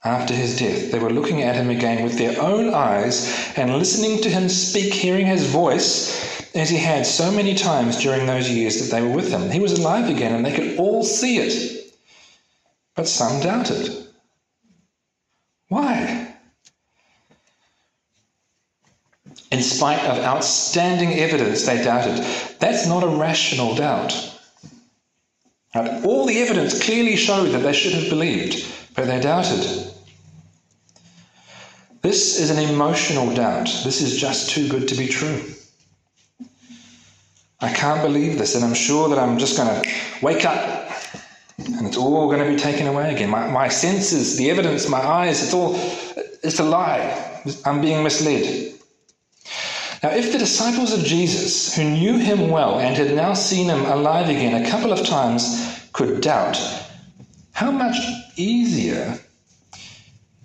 after 0.05 0.33
his 0.33 0.59
death, 0.59 0.91
they 0.91 0.99
were 0.99 1.11
looking 1.11 1.43
at 1.43 1.55
him 1.55 1.69
again 1.69 2.03
with 2.03 2.17
their 2.17 2.41
own 2.41 2.73
eyes 2.73 3.53
and 3.59 3.77
listening 3.77 4.23
to 4.23 4.31
him 4.31 4.49
speak, 4.49 4.95
hearing 4.95 5.27
his 5.27 5.45
voice 5.45 6.38
as 6.61 6.71
he 6.71 6.77
had 6.77 7.07
so 7.07 7.31
many 7.31 7.55
times 7.55 8.01
during 8.01 8.27
those 8.27 8.51
years 8.51 8.81
that 8.81 8.95
they 8.95 9.03
were 9.03 9.15
with 9.15 9.31
him. 9.31 9.51
He 9.51 9.61
was 9.61 9.79
alive 9.79 10.09
again 10.09 10.35
and 10.35 10.45
they 10.45 10.55
could 10.55 10.79
all 10.79 11.03
see 11.03 11.39
it. 11.39 11.95
But 12.95 13.09
some 13.09 13.41
doubted. 13.41 14.07
Why? 15.69 16.35
In 19.51 19.63
spite 19.63 20.05
of 20.05 20.19
outstanding 20.25 21.15
evidence, 21.15 21.65
they 21.65 21.83
doubted. 21.83 22.25
That's 22.59 22.87
not 22.87 23.05
a 23.05 23.09
rational 23.09 23.75
doubt. 23.75 24.13
All 25.75 26.27
the 26.27 26.39
evidence 26.41 26.83
clearly 26.83 27.17
showed 27.17 27.51
that 27.51 27.63
they 27.63 27.73
should 27.73 27.93
have 27.93 28.11
believed, 28.11 28.67
but 28.95 29.07
they 29.07 29.21
doubted. 29.21 29.93
This 32.03 32.39
is 32.39 32.51
an 32.51 32.59
emotional 32.59 33.35
doubt. 33.35 33.67
This 33.85 34.01
is 34.01 34.19
just 34.19 34.51
too 34.51 34.69
good 34.69 34.89
to 34.89 34.95
be 34.95 35.09
true. 35.09 35.43
I 37.61 37.73
can't 37.73 38.03
believe 38.03 38.39
this, 38.39 38.55
and 38.55 38.65
I'm 38.65 38.75
sure 38.75 39.09
that 39.09 39.19
I'm 39.19 39.39
just 39.39 39.57
going 39.57 39.83
to 39.83 39.91
wake 40.23 40.45
up 40.45 40.79
and 41.59 41.87
it's 41.87 41.97
all 41.97 42.29
going 42.29 42.45
to 42.45 42.49
be 42.49 42.57
taken 42.57 42.87
away 42.87 43.13
again. 43.13 43.31
My, 43.31 43.49
my 43.51 43.69
senses, 43.69 44.37
the 44.37 44.51
evidence, 44.51 44.89
my 44.89 45.01
eyes, 45.01 45.43
it's 45.43 45.53
all, 45.53 45.75
it's 46.43 46.61
a 46.61 46.65
lie. 46.65 47.43
I'm 47.65 47.81
being 47.81 48.03
misled. 48.03 48.75
Now, 50.03 50.11
if 50.11 50.33
the 50.33 50.39
disciples 50.39 50.93
of 50.93 51.05
Jesus, 51.05 51.75
who 51.75 51.83
knew 51.83 52.19
him 52.19 52.51
well 52.51 52.79
and 52.79 52.97
had 52.97 53.15
now 53.15 53.35
seen 53.35 53.69
him 53.69 53.85
alive 53.87 54.29
again 54.29 54.65
a 54.65 54.71
couple 54.71 54.93
of 54.93 55.05
times, 55.05 55.89
could 55.93 56.21
doubt, 56.21 56.57
how 57.53 57.73
much 57.73 57.97
easier 58.37 59.19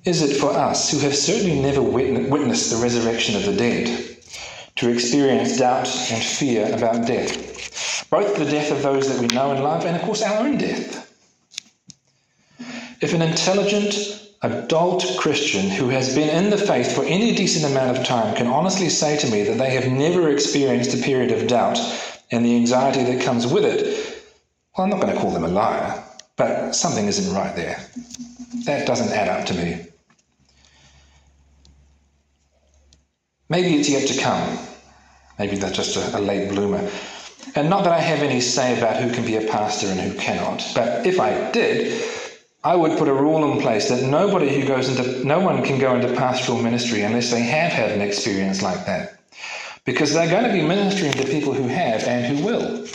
is 0.05 0.23
it 0.23 0.35
for 0.35 0.51
us, 0.51 0.89
who 0.91 0.97
have 0.99 1.15
certainly 1.15 1.61
never 1.61 1.81
witnessed 1.81 2.71
the 2.71 2.81
resurrection 2.81 3.35
of 3.35 3.45
the 3.45 3.55
dead, 3.55 4.12
to 4.75 4.89
experience 4.89 5.57
doubt 5.57 5.87
and 6.11 6.23
fear 6.23 6.73
about 6.73 7.07
death? 7.07 8.07
Both 8.09 8.37
the 8.37 8.45
death 8.45 8.71
of 8.71 8.81
those 8.81 9.07
that 9.07 9.19
we 9.21 9.27
know 9.35 9.51
and 9.51 9.63
love, 9.63 9.85
and 9.85 9.95
of 9.95 10.01
course 10.03 10.21
our 10.21 10.45
own 10.45 10.57
death. 10.57 10.99
If 13.01 13.13
an 13.13 13.21
intelligent, 13.21 14.23
adult 14.43 15.05
Christian 15.17 15.69
who 15.69 15.87
has 15.89 16.13
been 16.13 16.29
in 16.29 16.49
the 16.49 16.57
faith 16.57 16.93
for 16.93 17.05
any 17.05 17.33
decent 17.33 17.71
amount 17.71 17.97
of 17.97 18.05
time 18.05 18.35
can 18.35 18.47
honestly 18.47 18.89
say 18.89 19.17
to 19.17 19.31
me 19.31 19.43
that 19.43 19.57
they 19.57 19.71
have 19.71 19.91
never 19.91 20.29
experienced 20.29 20.93
a 20.93 21.01
period 21.01 21.31
of 21.31 21.47
doubt 21.47 21.79
and 22.31 22.45
the 22.45 22.55
anxiety 22.55 23.03
that 23.03 23.23
comes 23.23 23.47
with 23.47 23.63
it, 23.63 24.21
well, 24.77 24.83
I'm 24.85 24.89
not 24.89 25.01
going 25.01 25.13
to 25.13 25.19
call 25.19 25.31
them 25.31 25.45
a 25.45 25.47
liar, 25.47 26.03
but 26.35 26.73
something 26.73 27.05
isn't 27.05 27.33
right 27.33 27.55
there. 27.55 27.79
That 28.65 28.85
doesn't 28.85 29.11
add 29.15 29.29
up 29.29 29.45
to 29.47 29.53
me. 29.53 29.85
Maybe 33.53 33.75
it's 33.75 33.87
yet 33.87 34.07
to 34.07 34.19
come. 34.19 34.57
Maybe 35.37 35.57
that's 35.57 35.75
just 35.75 35.95
a, 35.95 36.17
a 36.17 36.19
late 36.19 36.49
bloomer. 36.49 36.89
And 37.53 37.69
not 37.69 37.83
that 37.83 37.93
I 37.93 37.99
have 37.99 38.23
any 38.23 38.41
say 38.41 38.75
about 38.75 38.99
who 38.99 39.13
can 39.13 39.23
be 39.23 39.35
a 39.35 39.47
pastor 39.47 39.85
and 39.89 39.99
who 39.99 40.17
cannot, 40.17 40.65
but 40.73 41.05
if 41.05 41.19
I 41.19 41.51
did, 41.51 42.03
I 42.63 42.75
would 42.75 42.97
put 42.97 43.07
a 43.07 43.13
rule 43.13 43.51
in 43.51 43.61
place 43.61 43.89
that 43.89 44.09
nobody 44.09 44.49
who 44.49 44.67
goes 44.67 44.89
into, 44.89 45.23
no 45.23 45.39
one 45.39 45.63
can 45.63 45.77
go 45.77 45.93
into 45.95 46.15
pastoral 46.15 46.63
ministry 46.63 47.01
unless 47.03 47.29
they 47.29 47.41
have 47.41 47.71
had 47.71 47.91
an 47.91 48.01
experience 48.01 48.63
like 48.63 48.87
that. 48.87 49.19
Because 49.85 50.15
they're 50.15 50.31
going 50.31 50.45
to 50.45 50.51
be 50.51 50.67
ministering 50.67 51.11
to 51.11 51.23
people 51.25 51.53
who 51.53 51.67
have 51.67 52.05
and 52.05 52.25
who 52.25 52.43
will. 52.43 52.87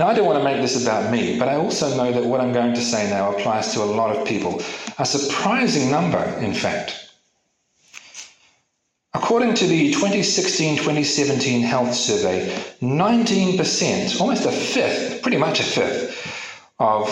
Now, 0.00 0.08
I 0.08 0.14
don't 0.14 0.26
want 0.26 0.38
to 0.38 0.44
make 0.44 0.60
this 0.60 0.82
about 0.82 1.12
me, 1.12 1.38
but 1.38 1.46
I 1.46 1.54
also 1.54 1.96
know 1.96 2.10
that 2.10 2.24
what 2.24 2.40
I'm 2.40 2.52
going 2.52 2.74
to 2.74 2.80
say 2.80 3.08
now 3.10 3.36
applies 3.36 3.72
to 3.74 3.82
a 3.84 3.84
lot 3.84 4.16
of 4.16 4.26
people. 4.26 4.60
A 4.98 5.06
surprising 5.06 5.88
number, 5.88 6.24
in 6.40 6.52
fact. 6.52 7.07
According 9.18 9.54
to 9.54 9.66
the 9.66 9.90
2016 9.92 10.76
2017 10.76 11.62
Health 11.62 11.92
Survey, 11.92 12.48
19%, 12.80 14.20
almost 14.20 14.46
a 14.46 14.52
fifth, 14.52 15.22
pretty 15.22 15.36
much 15.36 15.58
a 15.58 15.64
fifth, 15.64 16.72
of 16.78 17.10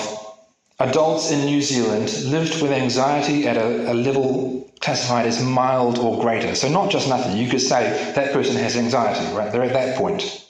adults 0.78 1.32
in 1.32 1.44
New 1.44 1.60
Zealand 1.60 2.12
lived 2.26 2.62
with 2.62 2.70
anxiety 2.70 3.48
at 3.48 3.56
a, 3.56 3.90
a, 3.90 3.94
level 3.94 4.70
classified 4.78 5.26
as 5.26 5.42
mild 5.42 5.98
or 5.98 6.20
greater. 6.20 6.54
So, 6.54 6.68
not 6.68 6.92
just 6.92 7.08
nothing. 7.08 7.36
You 7.36 7.50
could 7.50 7.60
say 7.60 8.12
that 8.14 8.32
person 8.32 8.54
has 8.54 8.76
anxiety, 8.76 9.26
right? 9.34 9.50
They're 9.50 9.64
at 9.64 9.72
that 9.72 9.98
point. 9.98 10.46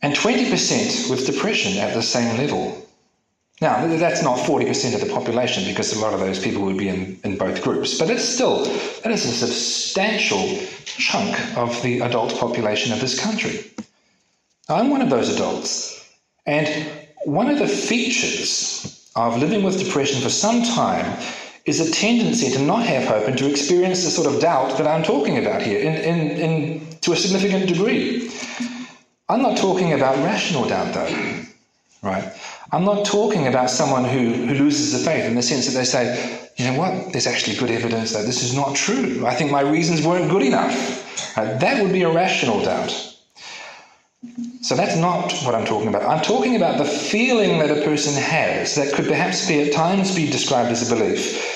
And 0.00 0.14
20% 0.14 1.10
with 1.10 1.26
depression 1.26 1.76
at 1.76 1.92
the 1.92 2.02
same 2.02 2.38
level. 2.38 2.83
Now, 3.60 3.86
that's 3.86 4.22
not 4.22 4.38
40% 4.38 4.94
of 4.94 5.00
the 5.00 5.12
population 5.12 5.64
because 5.64 5.92
a 5.92 6.00
lot 6.00 6.12
of 6.12 6.20
those 6.20 6.40
people 6.40 6.62
would 6.62 6.76
be 6.76 6.88
in, 6.88 7.20
in 7.22 7.38
both 7.38 7.62
groups, 7.62 7.98
but 7.98 8.10
it's 8.10 8.24
still, 8.24 8.64
that 8.64 9.12
is 9.12 9.24
a 9.24 9.32
substantial 9.32 10.58
chunk 10.84 11.56
of 11.56 11.80
the 11.82 12.00
adult 12.00 12.36
population 12.38 12.92
of 12.92 13.00
this 13.00 13.18
country. 13.18 13.70
I'm 14.68 14.90
one 14.90 15.02
of 15.02 15.10
those 15.10 15.32
adults, 15.32 16.08
and 16.46 16.68
one 17.24 17.48
of 17.48 17.58
the 17.58 17.68
features 17.68 19.10
of 19.14 19.38
living 19.38 19.62
with 19.62 19.78
depression 19.78 20.20
for 20.20 20.30
some 20.30 20.62
time 20.62 21.16
is 21.64 21.80
a 21.80 21.90
tendency 21.90 22.50
to 22.50 22.60
not 22.60 22.84
have 22.84 23.04
hope 23.04 23.28
and 23.28 23.38
to 23.38 23.48
experience 23.48 24.04
the 24.04 24.10
sort 24.10 24.32
of 24.32 24.40
doubt 24.40 24.76
that 24.76 24.86
I'm 24.86 25.02
talking 25.02 25.38
about 25.38 25.62
here 25.62 25.80
in, 25.80 25.94
in, 25.94 26.30
in, 26.38 26.86
to 27.02 27.12
a 27.12 27.16
significant 27.16 27.68
degree. 27.68 28.30
I'm 29.28 29.40
not 29.40 29.56
talking 29.56 29.92
about 29.94 30.16
rational 30.18 30.68
doubt, 30.68 30.92
though, 30.92 31.44
right? 32.02 32.32
I'm 32.74 32.84
not 32.84 33.06
talking 33.06 33.46
about 33.46 33.70
someone 33.70 34.04
who, 34.04 34.32
who 34.32 34.54
loses 34.54 34.90
the 34.90 34.98
faith 34.98 35.26
in 35.26 35.36
the 35.36 35.42
sense 35.42 35.66
that 35.66 35.78
they 35.78 35.84
say, 35.84 36.50
you 36.56 36.64
know 36.64 36.76
what, 36.76 37.12
there's 37.12 37.28
actually 37.28 37.54
good 37.54 37.70
evidence 37.70 38.12
that 38.12 38.26
this 38.26 38.42
is 38.42 38.52
not 38.52 38.74
true. 38.74 39.24
I 39.24 39.34
think 39.36 39.52
my 39.52 39.60
reasons 39.60 40.04
weren't 40.04 40.28
good 40.28 40.42
enough. 40.42 41.36
Right? 41.36 41.58
That 41.60 41.80
would 41.80 41.92
be 41.92 42.02
a 42.02 42.10
rational 42.10 42.64
doubt. 42.64 42.90
So 44.62 44.74
that's 44.74 44.96
not 44.96 45.32
what 45.44 45.54
I'm 45.54 45.64
talking 45.64 45.86
about. 45.86 46.02
I'm 46.02 46.24
talking 46.24 46.56
about 46.56 46.78
the 46.78 46.84
feeling 46.84 47.60
that 47.60 47.70
a 47.70 47.82
person 47.82 48.20
has 48.20 48.74
that 48.74 48.92
could 48.92 49.06
perhaps 49.06 49.46
be 49.46 49.62
at 49.62 49.72
times 49.72 50.12
be 50.12 50.28
described 50.28 50.70
as 50.70 50.90
a 50.90 50.94
belief 50.96 51.54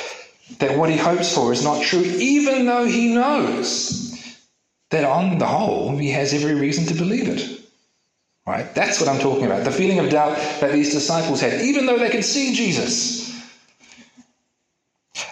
that 0.61 0.79
what 0.79 0.89
he 0.89 0.97
hopes 0.97 1.35
for 1.35 1.53
is 1.53 1.65
not 1.65 1.83
true, 1.83 2.03
even 2.03 2.65
though 2.67 2.85
he 2.85 3.13
knows 3.13 4.39
that 4.91 5.05
on 5.05 5.39
the 5.39 5.47
whole 5.47 5.97
he 5.97 6.11
has 6.11 6.33
every 6.33 6.55
reason 6.55 6.87
to 6.87 6.95
believe 6.95 7.29
it. 7.29 7.58
Right? 8.49 8.75
That's 8.75 8.99
what 8.99 9.11
I'm 9.11 9.21
talking 9.21 9.45
about. 9.45 9.65
The 9.65 9.71
feeling 9.71 9.99
of 9.99 10.09
doubt 10.09 10.39
that 10.61 10.73
these 10.73 10.91
disciples 10.91 11.43
had, 11.43 11.61
even 11.61 11.85
though 11.85 11.99
they 11.99 12.09
could 12.09 12.25
see 12.25 12.55
Jesus. 12.55 13.29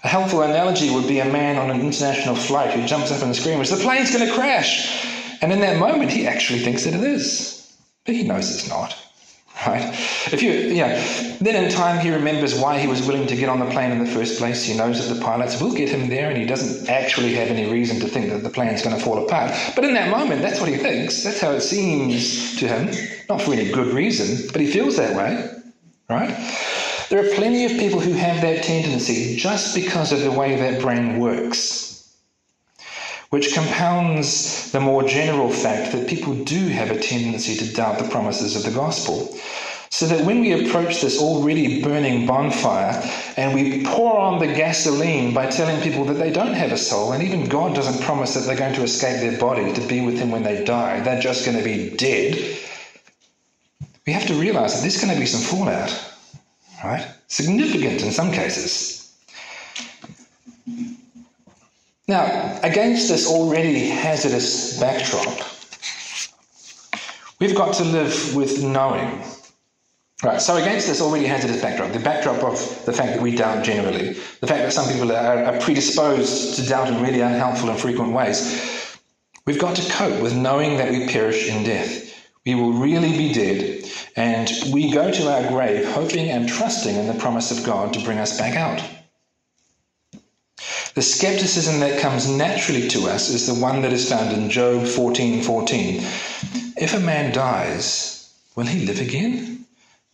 A 0.05 0.09
helpful 0.09 0.43
analogy 0.43 0.91
would 0.91 1.09
be 1.09 1.21
a 1.21 1.25
man 1.25 1.57
on 1.57 1.71
an 1.71 1.81
international 1.81 2.35
flight 2.35 2.73
who 2.73 2.87
jumps 2.87 3.11
up 3.11 3.23
and 3.23 3.35
screams, 3.35 3.71
The 3.71 3.77
plane's 3.77 4.15
going 4.15 4.29
to 4.29 4.35
crash! 4.35 5.41
And 5.41 5.51
in 5.51 5.61
that 5.61 5.79
moment, 5.79 6.11
he 6.11 6.27
actually 6.27 6.59
thinks 6.59 6.85
that 6.85 6.93
it 6.93 7.01
is. 7.01 7.75
But 8.05 8.17
he 8.17 8.23
knows 8.23 8.55
it's 8.55 8.69
not. 8.69 8.95
Right? 9.65 9.89
If 10.33 10.43
you, 10.43 10.51
you 10.51 10.83
know, 10.83 11.37
then 11.41 11.65
in 11.65 11.71
time 11.71 11.99
he 11.99 12.11
remembers 12.11 12.59
why 12.59 12.79
he 12.79 12.87
was 12.87 13.07
willing 13.07 13.27
to 13.27 13.37
get 13.37 13.49
on 13.49 13.59
the 13.59 13.71
plane 13.71 13.91
in 13.91 14.05
the 14.05 14.11
first 14.11 14.39
place. 14.39 14.63
He 14.63 14.77
knows 14.77 15.09
that 15.09 15.15
the 15.15 15.21
pilots 15.21 15.61
will 15.61 15.73
get 15.73 15.89
him 15.89 16.09
there, 16.09 16.29
and 16.29 16.37
he 16.37 16.45
doesn't 16.45 16.91
actually 16.91 17.35
have 17.35 17.49
any 17.49 17.71
reason 17.71 17.99
to 18.01 18.07
think 18.07 18.31
that 18.31 18.43
the 18.43 18.51
plane's 18.51 18.83
going 18.83 18.97
to 18.97 19.03
fall 19.03 19.25
apart. 19.25 19.53
But 19.75 19.85
in 19.85 19.95
that 19.95 20.11
moment, 20.11 20.43
that's 20.43 20.61
what 20.61 20.69
he 20.69 20.77
thinks. 20.77 21.25
That's 21.25 21.41
how 21.41 21.53
it 21.53 21.63
seems 21.63 22.57
to 22.59 22.69
him. 22.69 22.95
Not 23.31 23.41
for 23.41 23.55
any 23.55 23.73
good 23.73 23.95
reason, 23.95 24.49
but 24.53 24.61
he 24.61 24.71
feels 24.71 24.97
that 24.97 25.17
way. 25.17 25.51
Right? 26.11 26.37
There 27.09 27.25
are 27.25 27.35
plenty 27.35 27.65
of 27.65 27.73
people 27.73 28.01
who 28.01 28.13
have 28.13 28.43
that 28.43 28.63
tendency 28.63 29.37
just 29.37 29.75
because 29.75 30.13
of 30.13 30.21
the 30.21 30.33
way 30.33 30.57
that 30.57 30.83
brain 30.83 31.19
works 31.19 31.96
which 33.31 33.55
compounds 33.55 34.71
the 34.73 34.81
more 34.81 35.03
general 35.03 35.51
fact 35.51 35.93
that 35.93 36.09
people 36.09 36.35
do 36.45 36.69
have 36.69 36.91
a 36.91 36.99
tendency 36.99 37.57
to 37.57 37.73
doubt 37.75 37.99
the 37.99 38.09
promises 38.09 38.57
of 38.57 38.63
the 38.63 38.71
gospel. 38.71 39.37
So 39.91 40.07
that 40.09 40.27
when 40.27 40.41
we 40.41 40.53
approach 40.53 41.01
this 41.01 41.19
already 41.19 41.81
burning 41.83 42.27
bonfire 42.27 43.03
and 43.37 43.55
we 43.55 43.85
pour 43.85 44.19
on 44.19 44.39
the 44.39 44.47
gasoline 44.47 45.33
by 45.33 45.47
telling 45.47 45.81
people 45.81 46.05
that 46.07 46.15
they 46.15 46.31
don't 46.31 46.55
have 46.55 46.73
a 46.73 46.77
soul, 46.77 47.13
and 47.13 47.23
even 47.23 47.49
God 47.49 47.75
doesn't 47.75 48.03
promise 48.03 48.35
that 48.35 48.41
they're 48.41 48.57
going 48.57 48.75
to 48.75 48.83
escape 48.83 49.21
their 49.21 49.39
body 49.39 49.73
to 49.73 49.81
be 49.87 50.05
with 50.05 50.19
Him 50.19 50.31
when 50.31 50.43
they 50.43 50.65
die, 50.65 51.01
they're 51.01 51.21
just 51.21 51.47
going 51.47 51.57
to 51.57 51.65
be 51.65 51.97
dead, 51.97 52.59
we 54.07 54.13
have 54.13 54.27
to 54.27 54.35
realize 54.35 54.75
that 54.75 54.83
there's 54.83 55.01
going 55.01 55.13
to 55.13 55.19
be 55.19 55.27
some 55.27 55.41
fallout, 55.41 55.91
right? 56.85 57.07
Significant 57.27 58.03
in 58.03 58.13
some 58.13 58.31
cases. 58.31 58.96
Now, 62.09 62.61
against 62.63 63.09
this 63.09 63.27
already 63.29 63.89
hazardous 63.89 64.79
backdrop, 64.79 65.39
we've 67.41 67.57
got 67.57 67.75
to 67.75 67.85
live 67.85 68.37
with 68.37 68.63
knowing. 68.63 69.25
Right, 70.23 70.41
so 70.41 70.57
against 70.57 70.87
this 70.87 71.03
already 71.03 71.27
hazardous 71.27 71.61
backdrop, 71.61 71.93
the 71.93 71.99
backdrop 71.99 72.43
of 72.45 72.85
the 72.87 72.93
fact 72.93 73.15
that 73.15 73.21
we 73.21 73.35
doubt 73.35 73.65
generally, 73.65 74.13
the 74.41 74.47
fact 74.47 74.63
that 74.63 74.73
some 74.73 74.89
people 74.91 75.11
are, 75.11 75.45
are 75.45 75.61
predisposed 75.61 76.55
to 76.57 76.67
doubt 76.67 76.89
in 76.89 77.03
really 77.03 77.21
unhelpful 77.21 77.71
and 77.71 77.79
frequent 77.79 78.13
ways, 78.13 78.99
we've 79.45 79.59
got 79.59 79.77
to 79.77 79.93
cope 79.93 80.23
with 80.23 80.35
knowing 80.35 80.79
that 80.79 80.91
we 80.91 81.09
perish 81.09 81.49
in 81.49 81.65
death. 81.65 82.15
We 82.47 82.55
will 82.55 82.73
really 82.73 83.19
be 83.19 83.33
dead, 83.33 83.85
and 84.15 84.49
we 84.73 84.93
go 84.93 85.11
to 85.11 85.33
our 85.33 85.49
grave 85.49 85.85
hoping 85.93 86.31
and 86.31 86.49
trusting 86.49 86.95
in 86.95 87.09
the 87.09 87.21
promise 87.21 87.51
of 87.51 87.67
God 87.67 87.93
to 87.95 88.05
bring 88.05 88.19
us 88.19 88.39
back 88.39 88.55
out. 88.55 88.96
The 90.97 91.03
skepticism 91.03 91.81
that 91.81 92.01
comes 92.01 92.27
naturally 92.27 92.89
to 92.89 93.07
us 93.07 93.29
is 93.29 93.47
the 93.47 93.53
one 93.53 93.83
that 93.83 93.93
is 93.93 94.09
found 94.09 94.33
in 94.33 94.49
Job 94.49 94.85
14:14. 94.85 95.43
14. 95.43 96.01
If 96.79 96.95
a 96.95 97.01
man 97.01 97.35
dies, 97.35 98.33
will 98.55 98.65
he 98.65 98.87
live 98.87 98.99
again? 98.99 99.67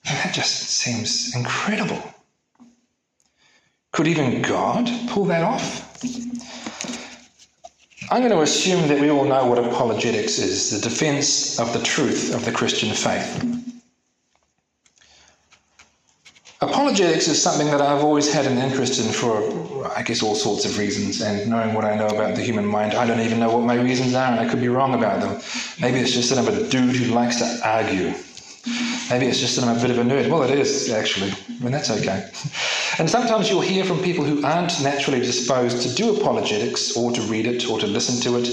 That 0.04 0.34
just 0.34 0.70
seems 0.70 1.36
incredible. 1.36 2.02
Could 3.92 4.08
even 4.08 4.42
God 4.42 4.90
pull 5.08 5.26
that 5.26 5.44
off? 5.44 6.02
I'm 8.10 8.22
going 8.22 8.32
to 8.32 8.40
assume 8.40 8.88
that 8.88 9.00
we 9.00 9.08
all 9.08 9.24
know 9.24 9.46
what 9.46 9.58
apologetics 9.58 10.38
is 10.38 10.70
the 10.70 10.80
defense 10.80 11.60
of 11.60 11.72
the 11.72 11.82
truth 11.84 12.34
of 12.34 12.44
the 12.44 12.50
Christian 12.50 12.92
faith. 12.92 13.71
Apologetics 16.62 17.26
is 17.26 17.42
something 17.42 17.66
that 17.72 17.80
I've 17.80 18.04
always 18.04 18.32
had 18.32 18.46
an 18.46 18.56
interest 18.56 19.04
in 19.04 19.12
for, 19.12 19.84
I 19.96 20.02
guess, 20.04 20.22
all 20.22 20.36
sorts 20.36 20.64
of 20.64 20.78
reasons. 20.78 21.20
And 21.20 21.50
knowing 21.50 21.74
what 21.74 21.84
I 21.84 21.96
know 21.96 22.06
about 22.06 22.36
the 22.36 22.42
human 22.42 22.64
mind, 22.64 22.94
I 22.94 23.04
don't 23.04 23.18
even 23.18 23.40
know 23.40 23.52
what 23.52 23.64
my 23.64 23.74
reasons 23.74 24.14
are, 24.14 24.30
and 24.30 24.38
I 24.38 24.48
could 24.48 24.60
be 24.60 24.68
wrong 24.68 24.94
about 24.94 25.20
them. 25.20 25.42
Maybe 25.80 25.98
it's 25.98 26.12
just 26.12 26.30
that 26.30 26.38
I'm 26.38 26.46
a 26.46 26.68
dude 26.68 26.94
who 26.94 27.12
likes 27.12 27.38
to 27.40 27.60
argue. 27.64 28.14
Maybe 29.10 29.26
it's 29.26 29.40
just 29.40 29.56
that 29.56 29.64
I'm 29.64 29.76
a 29.76 29.80
bit 29.80 29.90
of 29.90 29.98
a 29.98 30.04
nerd. 30.04 30.30
Well, 30.30 30.44
it 30.44 30.56
is, 30.56 30.88
actually, 30.90 31.32
and 31.64 31.74
that's 31.74 31.90
okay. 31.90 32.30
And 32.98 33.08
sometimes 33.08 33.48
you'll 33.48 33.62
hear 33.62 33.86
from 33.86 34.02
people 34.02 34.22
who 34.22 34.44
aren't 34.44 34.82
naturally 34.82 35.20
disposed 35.20 35.80
to 35.80 35.94
do 35.94 36.14
apologetics 36.14 36.94
or 36.94 37.10
to 37.10 37.22
read 37.22 37.46
it 37.46 37.68
or 37.70 37.80
to 37.80 37.86
listen 37.86 38.20
to 38.20 38.38
it. 38.38 38.46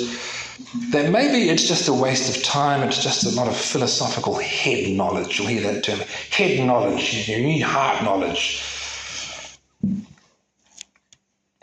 That 0.92 1.12
maybe 1.12 1.50
it's 1.50 1.68
just 1.68 1.88
a 1.88 1.94
waste 1.94 2.36
of 2.36 2.44
time, 2.44 2.88
it's 2.88 3.02
just 3.04 3.26
a 3.26 3.36
lot 3.36 3.48
of 3.48 3.58
philosophical 3.58 4.36
head 4.36 4.92
knowledge. 4.92 5.40
You'll 5.40 5.48
hear 5.48 5.62
that 5.74 5.84
term 5.84 6.00
head 6.32 6.66
knowledge, 6.66 7.28
you 7.28 7.42
need 7.42 7.62
heart 7.62 8.04
knowledge. 8.04 8.64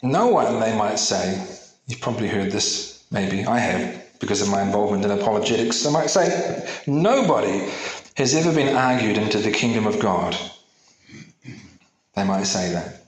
No 0.02 0.26
one, 0.28 0.60
they 0.60 0.76
might 0.76 0.98
say, 0.98 1.46
you've 1.86 2.00
probably 2.00 2.28
heard 2.28 2.50
this, 2.50 3.04
maybe 3.10 3.44
I 3.44 3.58
have, 3.58 4.18
because 4.20 4.42
of 4.42 4.48
my 4.48 4.62
involvement 4.62 5.04
in 5.04 5.10
apologetics. 5.10 5.82
They 5.82 5.90
might 5.90 6.10
say, 6.10 6.68
nobody 6.86 7.70
has 8.16 8.34
ever 8.34 8.52
been 8.52 8.76
argued 8.76 9.18
into 9.18 9.38
the 9.38 9.50
kingdom 9.50 9.86
of 9.86 9.98
God. 10.00 10.36
They 12.14 12.24
might 12.24 12.44
say 12.44 12.72
that. 12.72 13.05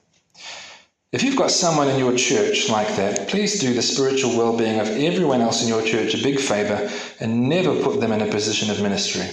If 1.10 1.22
you've 1.22 1.36
got 1.36 1.50
someone 1.50 1.88
in 1.88 1.98
your 1.98 2.14
church 2.14 2.68
like 2.68 2.94
that, 2.96 3.28
please 3.28 3.58
do 3.58 3.72
the 3.72 3.80
spiritual 3.80 4.36
well 4.36 4.54
being 4.54 4.78
of 4.78 4.88
everyone 4.88 5.40
else 5.40 5.62
in 5.62 5.68
your 5.68 5.82
church 5.82 6.12
a 6.12 6.22
big 6.22 6.38
favour 6.38 6.90
and 7.18 7.48
never 7.48 7.74
put 7.82 7.98
them 7.98 8.12
in 8.12 8.20
a 8.20 8.26
position 8.26 8.70
of 8.70 8.82
ministry. 8.82 9.26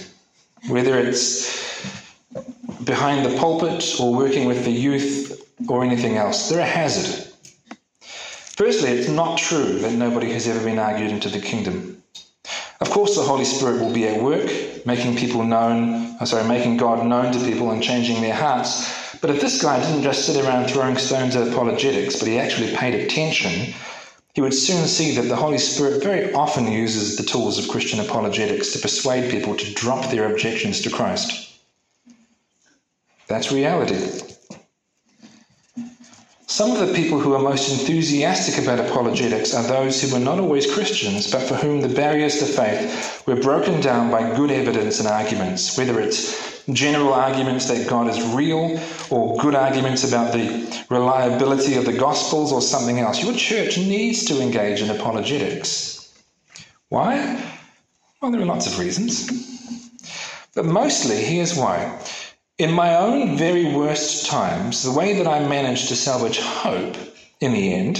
Whether 0.68 0.98
it's 0.98 1.54
behind 2.84 3.26
the 3.26 3.36
pulpit 3.36 4.00
or 4.00 4.14
working 4.14 4.46
with 4.46 4.64
the 4.64 4.70
youth 4.70 5.38
or 5.68 5.84
anything 5.84 6.16
else, 6.16 6.48
they're 6.48 6.60
a 6.60 6.64
hazard. 6.64 7.30
Firstly, 8.00 8.92
it's 8.92 9.10
not 9.10 9.36
true 9.36 9.78
that 9.80 9.92
nobody 9.92 10.32
has 10.32 10.48
ever 10.48 10.64
been 10.64 10.78
argued 10.78 11.10
into 11.10 11.28
the 11.28 11.40
kingdom. 11.40 12.02
Of 12.80 12.88
course, 12.88 13.16
the 13.16 13.22
Holy 13.22 13.44
Spirit 13.44 13.80
will 13.80 13.92
be 13.92 14.08
at 14.08 14.22
work, 14.22 14.46
making 14.86 15.16
people 15.16 15.44
known, 15.44 16.16
uh, 16.20 16.24
sorry, 16.24 16.48
making 16.48 16.78
God 16.78 17.06
known 17.06 17.34
to 17.34 17.38
people 17.38 17.70
and 17.70 17.82
changing 17.82 18.22
their 18.22 18.34
hearts. 18.34 19.05
But 19.20 19.30
if 19.30 19.40
this 19.40 19.62
guy 19.62 19.80
didn't 19.80 20.02
just 20.02 20.26
sit 20.26 20.44
around 20.44 20.68
throwing 20.68 20.96
stones 20.96 21.36
at 21.36 21.48
apologetics, 21.48 22.16
but 22.16 22.28
he 22.28 22.38
actually 22.38 22.74
paid 22.76 22.94
attention, 22.94 23.74
he 24.34 24.40
would 24.40 24.54
soon 24.54 24.86
see 24.86 25.14
that 25.16 25.28
the 25.28 25.36
Holy 25.36 25.58
Spirit 25.58 26.02
very 26.02 26.32
often 26.34 26.70
uses 26.70 27.16
the 27.16 27.22
tools 27.22 27.58
of 27.58 27.68
Christian 27.68 28.00
apologetics 28.00 28.72
to 28.72 28.78
persuade 28.78 29.30
people 29.30 29.56
to 29.56 29.74
drop 29.74 30.10
their 30.10 30.30
objections 30.30 30.82
to 30.82 30.90
Christ. 30.90 31.58
That's 33.28 33.50
reality. 33.50 34.35
Some 36.48 36.70
of 36.70 36.86
the 36.86 36.94
people 36.94 37.18
who 37.18 37.34
are 37.34 37.40
most 37.40 37.68
enthusiastic 37.68 38.62
about 38.62 38.78
apologetics 38.78 39.52
are 39.52 39.64
those 39.64 40.00
who 40.00 40.12
were 40.14 40.24
not 40.24 40.38
always 40.38 40.72
Christians, 40.72 41.28
but 41.28 41.42
for 41.42 41.56
whom 41.56 41.80
the 41.80 41.88
barriers 41.88 42.38
to 42.38 42.46
faith 42.46 43.26
were 43.26 43.34
broken 43.34 43.80
down 43.80 44.12
by 44.12 44.34
good 44.36 44.52
evidence 44.52 45.00
and 45.00 45.08
arguments, 45.08 45.76
whether 45.76 46.00
it's 46.00 46.64
general 46.72 47.12
arguments 47.12 47.66
that 47.66 47.88
God 47.88 48.08
is 48.08 48.22
real, 48.28 48.80
or 49.10 49.36
good 49.38 49.56
arguments 49.56 50.04
about 50.04 50.32
the 50.32 50.86
reliability 50.88 51.74
of 51.74 51.84
the 51.84 51.92
Gospels, 51.92 52.52
or 52.52 52.62
something 52.62 53.00
else. 53.00 53.22
Your 53.24 53.34
church 53.34 53.76
needs 53.76 54.24
to 54.26 54.40
engage 54.40 54.80
in 54.82 54.90
apologetics. 54.90 56.14
Why? 56.90 57.42
Well, 58.22 58.30
there 58.30 58.40
are 58.40 58.46
lots 58.46 58.68
of 58.68 58.78
reasons. 58.78 59.28
But 60.54 60.64
mostly, 60.64 61.16
here's 61.16 61.56
why. 61.56 62.00
In 62.58 62.72
my 62.72 62.96
own 62.96 63.36
very 63.36 63.74
worst 63.74 64.24
times, 64.24 64.82
the 64.82 64.90
way 64.90 65.12
that 65.18 65.26
I 65.26 65.46
managed 65.46 65.88
to 65.88 65.96
salvage 65.96 66.38
hope 66.38 66.96
in 67.40 67.52
the 67.52 67.74
end 67.74 67.98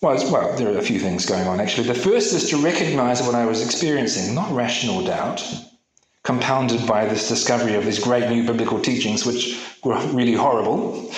was 0.00 0.30
well, 0.30 0.56
there 0.56 0.72
are 0.72 0.78
a 0.78 0.82
few 0.82 0.98
things 0.98 1.26
going 1.26 1.46
on 1.46 1.60
actually. 1.60 1.86
The 1.86 1.94
first 1.94 2.32
is 2.32 2.48
to 2.48 2.56
recognize 2.56 3.20
what 3.20 3.34
I 3.34 3.44
was 3.44 3.62
experiencing, 3.62 4.34
not 4.34 4.50
rational 4.50 5.04
doubt, 5.04 5.44
compounded 6.24 6.86
by 6.86 7.04
this 7.04 7.28
discovery 7.28 7.74
of 7.74 7.84
these 7.84 7.98
great 7.98 8.30
new 8.30 8.46
biblical 8.46 8.80
teachings, 8.80 9.26
which 9.26 9.60
were 9.84 10.00
really 10.06 10.32
horrible, 10.32 11.12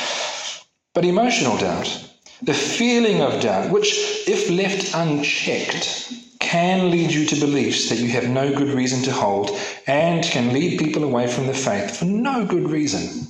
but 0.95 1.05
emotional 1.05 1.57
doubt. 1.59 2.09
The 2.43 2.55
feeling 2.55 3.23
of 3.23 3.41
doubt, 3.41 3.71
which, 3.71 3.95
if 4.27 4.51
left 4.51 4.93
unchecked, 4.95 6.13
can 6.53 6.91
lead 6.91 7.11
you 7.11 7.25
to 7.25 7.37
beliefs 7.37 7.89
that 7.89 7.99
you 7.99 8.09
have 8.09 8.29
no 8.29 8.55
good 8.55 8.69
reason 8.69 9.03
to 9.03 9.11
hold 9.11 9.59
and 9.87 10.23
can 10.23 10.53
lead 10.53 10.79
people 10.79 11.03
away 11.03 11.27
from 11.27 11.47
the 11.47 11.55
faith 11.55 11.97
for 11.97 12.05
no 12.05 12.45
good 12.45 12.69
reason 12.69 13.27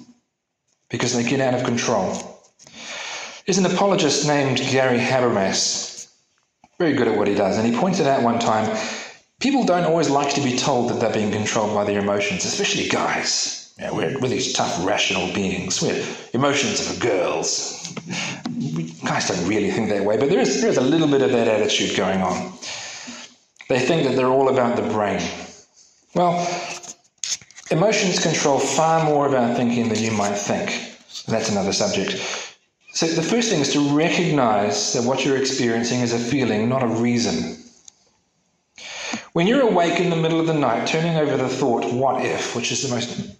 because 0.91 1.15
they 1.15 1.23
get 1.23 1.39
out 1.39 1.55
of 1.55 1.63
control. 1.63 2.11
There's 3.47 3.59
an 3.59 3.67
apologist 3.67 4.27
named 4.27 4.59
Gary 4.73 4.99
Habermas, 4.99 6.09
very 6.81 6.95
good 6.95 7.07
at 7.07 7.17
what 7.17 7.29
he 7.29 7.37
does, 7.37 7.59
and 7.59 7.73
he 7.73 7.79
pointed 7.79 8.09
out 8.09 8.25
one 8.25 8.41
time 8.41 8.77
people 9.39 9.65
don't 9.65 9.85
always 9.85 10.11
like 10.11 10.35
to 10.35 10.41
be 10.41 10.59
told 10.59 10.91
that 10.91 10.99
they're 10.99 11.15
being 11.15 11.31
controlled 11.31 11.75
by 11.75 11.85
their 11.85 12.01
emotions, 12.01 12.45
especially 12.45 12.89
guys. 12.89 13.73
We're, 13.79 14.19
we're 14.19 14.31
these 14.31 14.53
tough, 14.53 14.85
rational 14.85 15.33
beings. 15.33 15.81
We're 15.81 16.05
emotions 16.33 16.81
are 16.81 16.93
for 16.93 17.01
girls. 17.01 17.95
Guys 19.05 19.29
don't 19.29 19.47
really 19.47 19.71
think 19.71 19.91
that 19.91 20.05
way, 20.05 20.17
but 20.17 20.29
there 20.29 20.41
is, 20.41 20.61
there 20.61 20.71
is 20.71 20.77
a 20.77 20.89
little 20.95 21.07
bit 21.07 21.23
of 21.23 21.31
that 21.31 21.47
attitude 21.47 21.97
going 21.97 22.21
on. 22.21 22.53
They 23.73 23.81
think 23.81 24.07
that 24.07 24.17
they're 24.17 24.27
all 24.27 24.51
about 24.51 24.77
the 24.77 24.83
brain. 24.83 25.23
Well, 26.15 26.47
emotions 27.71 28.23
control 28.23 28.59
far 28.59 29.03
more 29.03 29.27
of 29.27 29.33
our 29.33 29.55
thinking 29.55 29.89
than 29.89 29.99
you 29.99 30.11
might 30.11 30.35
think. 30.35 30.69
That's 31.27 31.49
another 31.49 31.73
subject. 31.73 32.21
So, 32.93 33.07
the 33.07 33.23
first 33.23 33.49
thing 33.49 33.61
is 33.61 33.73
to 33.73 33.97
recognize 33.97 34.93
that 34.93 35.05
what 35.05 35.25
you're 35.25 35.39
experiencing 35.39 36.01
is 36.01 36.13
a 36.13 36.19
feeling, 36.19 36.69
not 36.69 36.83
a 36.83 36.87
reason. 36.87 37.65
When 39.33 39.47
you're 39.47 39.67
awake 39.67 39.99
in 39.99 40.11
the 40.11 40.17
middle 40.17 40.39
of 40.39 40.47
the 40.47 40.53
night, 40.69 40.87
turning 40.87 41.17
over 41.17 41.39
the 41.39 41.49
thought, 41.49 41.91
what 41.95 42.23
if, 42.27 42.55
which 42.55 42.73
is 42.73 42.83
the 42.83 42.95
most 42.95 43.39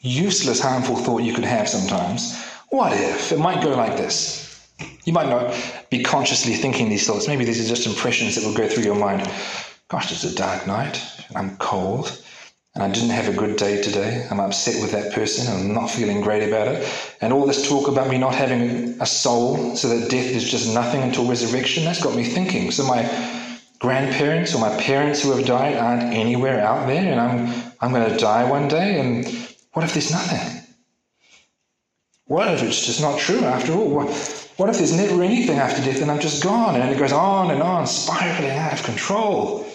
useless, 0.00 0.58
harmful 0.58 0.96
thought 0.96 1.22
you 1.22 1.34
could 1.34 1.44
have 1.44 1.68
sometimes, 1.68 2.42
what 2.70 2.94
if? 2.94 3.30
It 3.30 3.38
might 3.38 3.62
go 3.62 3.76
like 3.76 3.98
this. 3.98 4.43
You 5.04 5.12
might 5.12 5.28
not 5.28 5.54
be 5.90 6.02
consciously 6.02 6.54
thinking 6.54 6.88
these 6.88 7.06
thoughts. 7.06 7.28
Maybe 7.28 7.44
these 7.44 7.64
are 7.64 7.68
just 7.68 7.86
impressions 7.86 8.34
that 8.34 8.44
will 8.44 8.54
go 8.54 8.68
through 8.68 8.84
your 8.84 8.94
mind. 8.96 9.30
Gosh, 9.88 10.10
it's 10.10 10.24
a 10.24 10.34
dark 10.34 10.66
night. 10.66 11.00
I'm 11.34 11.56
cold. 11.58 12.20
And 12.74 12.82
I 12.82 12.90
didn't 12.90 13.10
have 13.10 13.28
a 13.28 13.36
good 13.36 13.56
day 13.56 13.80
today. 13.80 14.26
I'm 14.30 14.40
upset 14.40 14.82
with 14.82 14.90
that 14.90 15.12
person. 15.12 15.46
I'm 15.52 15.72
not 15.72 15.90
feeling 15.90 16.20
great 16.20 16.42
about 16.48 16.66
it. 16.66 16.88
And 17.20 17.32
all 17.32 17.46
this 17.46 17.68
talk 17.68 17.86
about 17.86 18.08
me 18.08 18.18
not 18.18 18.34
having 18.34 19.00
a 19.00 19.06
soul, 19.06 19.76
so 19.76 19.88
that 19.88 20.10
death 20.10 20.26
is 20.26 20.50
just 20.50 20.74
nothing 20.74 21.02
until 21.02 21.28
resurrection, 21.28 21.84
that's 21.84 22.02
got 22.02 22.16
me 22.16 22.24
thinking. 22.24 22.72
So 22.72 22.84
my 22.84 23.08
grandparents 23.78 24.56
or 24.56 24.58
my 24.58 24.74
parents 24.80 25.22
who 25.22 25.30
have 25.36 25.46
died 25.46 25.76
aren't 25.76 26.02
anywhere 26.14 26.60
out 26.62 26.88
there, 26.88 27.12
and 27.12 27.20
I'm, 27.20 27.72
I'm 27.80 27.92
going 27.92 28.10
to 28.10 28.16
die 28.16 28.48
one 28.50 28.66
day. 28.66 28.98
And 28.98 29.24
what 29.74 29.84
if 29.84 29.94
there's 29.94 30.10
nothing? 30.10 30.63
What 32.26 32.48
if 32.54 32.62
it's 32.62 32.86
just 32.86 33.00
not 33.02 33.18
true 33.18 33.40
after 33.40 33.72
all? 33.72 33.88
What, 33.88 34.52
what 34.56 34.70
if 34.70 34.78
there's 34.78 34.96
never 34.96 35.22
anything 35.22 35.58
after 35.58 35.82
death 35.84 36.00
and 36.00 36.10
I'm 36.10 36.20
just 36.20 36.42
gone? 36.42 36.80
And 36.80 36.90
it 36.90 36.98
goes 36.98 37.12
on 37.12 37.50
and 37.50 37.62
on, 37.62 37.86
spiraling 37.86 38.50
out 38.50 38.72
of 38.72 38.82
control. 38.82 39.66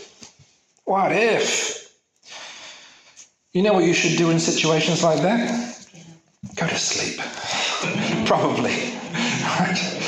What 0.86 1.12
if? 1.12 1.94
You 3.54 3.62
know 3.62 3.74
what 3.74 3.84
you 3.84 3.94
should 3.94 4.18
do 4.18 4.32
in 4.32 4.40
situations 4.40 5.04
like 5.04 5.22
that? 5.22 5.88
Go 6.56 6.68
to 6.68 6.76
sleep. 6.76 7.20
Probably. 8.28 8.74
Right? 9.60 10.00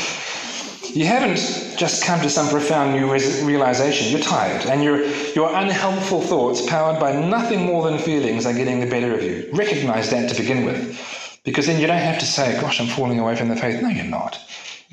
You 0.94 1.06
haven't 1.06 1.38
just 1.78 2.04
come 2.04 2.20
to 2.22 2.30
some 2.30 2.50
profound 2.50 2.94
new 2.94 3.10
realization. 3.46 4.12
You're 4.12 4.22
tired, 4.22 4.66
and 4.66 4.84
your, 4.84 5.06
your 5.34 5.56
unhelpful 5.56 6.22
thoughts, 6.22 6.68
powered 6.68 7.00
by 7.00 7.14
nothing 7.14 7.66
more 7.66 7.90
than 7.90 7.98
feelings, 7.98 8.46
are 8.46 8.54
getting 8.54 8.80
the 8.80 8.88
better 8.88 9.14
of 9.14 9.24
you. 9.24 9.50
Recognize 9.54 10.10
that 10.10 10.30
to 10.30 10.36
begin 10.36 10.66
with. 10.66 11.11
Because 11.44 11.66
then 11.66 11.80
you 11.80 11.88
don't 11.88 11.98
have 11.98 12.20
to 12.20 12.26
say, 12.26 12.60
Gosh, 12.62 12.80
I'm 12.80 12.88
falling 12.88 13.20
away 13.20 13.36
from 13.36 13.50
the 13.50 13.56
faith. 13.56 13.82
No, 13.82 13.90
you're 13.90 14.06
not. 14.06 14.40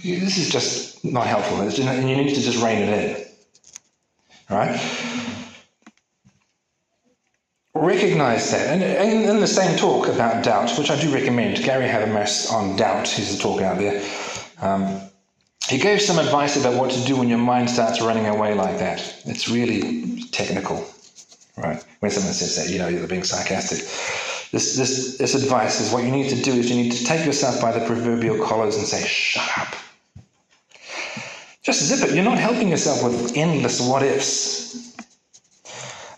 This 0.03 0.39
is 0.39 0.51
just 0.51 1.05
not 1.05 1.27
helpful. 1.27 1.61
and 1.61 2.09
you 2.09 2.17
need 2.17 2.35
to 2.35 2.41
just 2.41 2.63
rein 2.63 2.83
it 2.83 3.19
in. 3.19 3.27
Right? 4.49 4.81
Recognize 7.75 8.51
that. 8.51 8.81
And 8.81 9.25
in 9.25 9.41
the 9.41 9.47
same 9.47 9.77
talk 9.77 10.09
about 10.09 10.45
doubt, 10.45 10.77
which 10.79 10.91
I 10.91 11.01
do 11.01 11.13
recommend, 11.13 11.63
Gary 11.63 11.87
Habermas 11.87 12.51
on 12.53 12.77
doubt, 12.77 13.09
he's 13.09 13.35
a 13.35 13.39
talk 13.39 13.61
out 13.61 13.79
there. 13.79 14.03
Um, 14.61 15.01
he 15.69 15.79
gave 15.79 16.01
some 16.01 16.19
advice 16.19 16.57
about 16.57 16.75
what 16.75 16.91
to 16.93 17.05
do 17.05 17.17
when 17.17 17.29
your 17.29 17.39
mind 17.39 17.69
starts 17.69 18.01
running 18.01 18.27
away 18.27 18.55
like 18.55 18.79
that. 18.79 19.23
It's 19.27 19.49
really 19.49 20.23
technical, 20.33 20.87
right? 21.57 21.85
When 22.01 22.11
someone 22.11 22.33
says 22.33 22.57
that, 22.57 22.73
you 22.73 22.79
know, 22.79 22.89
you're 22.89 23.07
being 23.07 23.23
sarcastic. 23.23 23.81
This, 24.51 24.77
this, 24.77 25.19
this 25.19 25.35
advice 25.35 25.81
is 25.81 25.93
what 25.93 26.05
you 26.05 26.11
need 26.11 26.31
to 26.31 26.43
do 26.43 26.53
is 26.53 26.71
you 26.71 26.77
need 26.77 26.93
to 26.93 27.05
take 27.05 27.27
yourself 27.27 27.61
by 27.61 27.71
the 27.71 27.85
proverbial 27.85 28.43
collars 28.45 28.77
and 28.77 28.87
say, 28.87 29.07
shut 29.07 29.59
up. 29.59 29.75
Just 31.63 31.83
zip 31.83 32.09
it. 32.09 32.15
You're 32.15 32.25
not 32.25 32.39
helping 32.39 32.69
yourself 32.69 33.05
with 33.05 33.37
endless 33.37 33.87
what 33.87 34.03
ifs. 34.03 34.97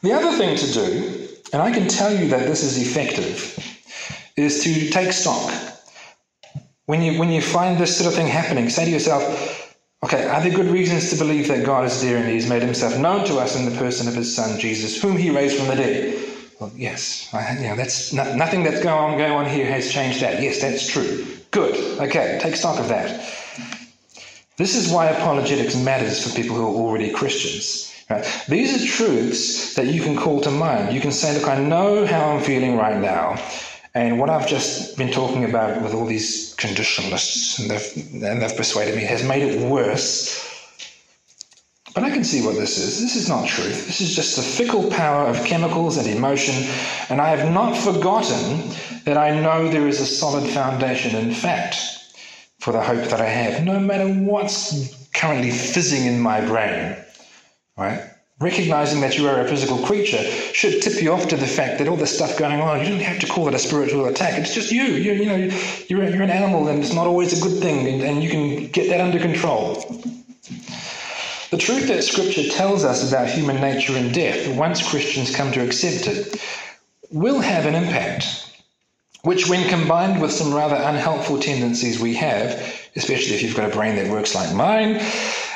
The 0.02 0.12
other 0.12 0.30
thing 0.38 0.56
to 0.56 0.72
do, 0.72 1.28
and 1.52 1.60
I 1.60 1.72
can 1.72 1.88
tell 1.88 2.14
you 2.14 2.28
that 2.28 2.46
this 2.46 2.62
is 2.62 2.78
effective, 2.80 3.58
is 4.36 4.62
to 4.62 4.90
take 4.90 5.12
stock. 5.12 5.52
When 6.86 7.02
you, 7.02 7.18
when 7.18 7.30
you 7.30 7.42
find 7.42 7.78
this 7.78 7.96
sort 7.96 8.08
of 8.08 8.14
thing 8.14 8.28
happening, 8.28 8.68
say 8.68 8.84
to 8.84 8.90
yourself, 8.90 9.76
okay, 10.04 10.28
are 10.28 10.40
there 10.40 10.52
good 10.52 10.66
reasons 10.70 11.10
to 11.10 11.16
believe 11.16 11.48
that 11.48 11.66
God 11.66 11.84
is 11.84 12.00
there 12.00 12.18
and 12.18 12.28
He's 12.28 12.48
made 12.48 12.62
Himself 12.62 12.96
known 12.96 13.26
to 13.26 13.38
us 13.38 13.56
in 13.56 13.64
the 13.64 13.76
person 13.76 14.06
of 14.06 14.14
His 14.14 14.34
Son, 14.34 14.58
Jesus, 14.58 15.02
whom 15.02 15.16
He 15.16 15.30
raised 15.30 15.58
from 15.58 15.66
the 15.66 15.74
dead? 15.74 16.19
Well, 16.60 16.70
yes, 16.76 17.32
I, 17.32 17.56
you 17.56 17.68
know, 17.68 17.76
that's 17.76 18.12
not, 18.12 18.36
nothing 18.36 18.62
that's 18.62 18.82
going 18.82 19.12
on, 19.12 19.18
going 19.18 19.32
on 19.32 19.46
here 19.46 19.64
has 19.64 19.90
changed 19.90 20.20
that. 20.20 20.42
Yes, 20.42 20.60
that's 20.60 20.86
true. 20.86 21.26
Good. 21.50 21.98
Okay, 21.98 22.38
take 22.40 22.54
stock 22.54 22.78
of 22.78 22.88
that. 22.88 23.08
This 24.58 24.76
is 24.76 24.92
why 24.92 25.06
apologetics 25.06 25.74
matters 25.74 26.22
for 26.22 26.36
people 26.36 26.54
who 26.54 26.64
are 26.64 26.74
already 26.74 27.10
Christians. 27.10 27.90
Right? 28.10 28.44
These 28.46 28.82
are 28.82 28.86
truths 28.86 29.74
that 29.74 29.86
you 29.86 30.02
can 30.02 30.16
call 30.16 30.42
to 30.42 30.50
mind. 30.50 30.94
You 30.94 31.00
can 31.00 31.12
say, 31.12 31.32
Look, 31.32 31.48
I 31.48 31.58
know 31.58 32.04
how 32.04 32.28
I'm 32.28 32.42
feeling 32.42 32.76
right 32.76 33.00
now. 33.00 33.42
And 33.94 34.20
what 34.20 34.28
I've 34.28 34.46
just 34.46 34.98
been 34.98 35.10
talking 35.10 35.44
about 35.44 35.80
with 35.80 35.94
all 35.94 36.04
these 36.04 36.54
conditionalists, 36.58 37.58
and 37.58 37.70
they've, 37.70 38.22
and 38.22 38.42
they've 38.42 38.56
persuaded 38.56 38.96
me, 38.96 39.04
has 39.04 39.24
made 39.24 39.42
it 39.42 39.60
worse. 39.60 40.46
But 41.94 42.04
I 42.04 42.10
can 42.10 42.22
see 42.22 42.44
what 42.44 42.54
this 42.54 42.78
is. 42.78 43.00
This 43.00 43.16
is 43.16 43.28
not 43.28 43.48
truth. 43.48 43.86
This 43.86 44.00
is 44.00 44.14
just 44.14 44.36
the 44.36 44.42
fickle 44.42 44.88
power 44.90 45.26
of 45.26 45.44
chemicals 45.44 45.96
and 45.96 46.06
emotion. 46.06 46.54
And 47.08 47.20
I 47.20 47.34
have 47.34 47.52
not 47.52 47.76
forgotten 47.76 48.70
that 49.04 49.16
I 49.16 49.40
know 49.40 49.68
there 49.68 49.88
is 49.88 50.00
a 50.00 50.06
solid 50.06 50.48
foundation 50.50 51.16
in 51.16 51.34
fact 51.34 51.76
for 52.60 52.72
the 52.72 52.82
hope 52.82 53.08
that 53.08 53.20
I 53.20 53.26
have, 53.26 53.64
no 53.64 53.80
matter 53.80 54.06
what's 54.06 55.08
currently 55.14 55.50
fizzing 55.50 56.06
in 56.06 56.20
my 56.20 56.40
brain. 56.40 56.96
Right? 57.76 58.04
Recognizing 58.38 59.00
that 59.00 59.18
you 59.18 59.28
are 59.28 59.40
a 59.40 59.48
physical 59.48 59.78
creature 59.84 60.22
should 60.52 60.80
tip 60.82 61.02
you 61.02 61.12
off 61.12 61.28
to 61.28 61.36
the 61.36 61.46
fact 61.46 61.78
that 61.78 61.88
all 61.88 61.96
this 61.96 62.14
stuff 62.14 62.38
going 62.38 62.60
on, 62.60 62.80
you 62.80 62.88
don't 62.90 63.00
have 63.00 63.18
to 63.20 63.26
call 63.26 63.48
it 63.48 63.54
a 63.54 63.58
spiritual 63.58 64.06
attack. 64.06 64.38
It's 64.38 64.54
just 64.54 64.70
you. 64.70 64.84
you 64.84 65.12
you 65.12 65.26
know, 65.26 65.36
you're, 65.88 66.04
you're 66.04 66.22
an 66.22 66.30
animal 66.30 66.68
and 66.68 66.82
it's 66.82 66.94
not 66.94 67.06
always 67.06 67.38
a 67.38 67.42
good 67.42 67.60
thing, 67.60 67.86
and, 67.86 68.02
and 68.02 68.22
you 68.22 68.30
can 68.30 68.68
get 68.68 68.88
that 68.88 69.00
under 69.00 69.18
control. 69.18 70.02
The 71.50 71.58
truth 71.58 71.88
that 71.88 72.04
Scripture 72.04 72.48
tells 72.48 72.84
us 72.84 73.08
about 73.08 73.28
human 73.28 73.60
nature 73.60 73.96
and 73.96 74.14
death, 74.14 74.46
once 74.56 74.88
Christians 74.88 75.34
come 75.34 75.50
to 75.50 75.64
accept 75.64 76.06
it, 76.06 76.40
will 77.10 77.40
have 77.40 77.66
an 77.66 77.74
impact, 77.74 78.46
which, 79.22 79.48
when 79.48 79.68
combined 79.68 80.22
with 80.22 80.30
some 80.30 80.54
rather 80.54 80.76
unhelpful 80.76 81.40
tendencies 81.40 81.98
we 81.98 82.14
have, 82.14 82.52
especially 82.94 83.34
if 83.34 83.42
you've 83.42 83.56
got 83.56 83.68
a 83.68 83.74
brain 83.74 83.96
that 83.96 84.08
works 84.08 84.32
like 84.32 84.54
mine, 84.54 85.00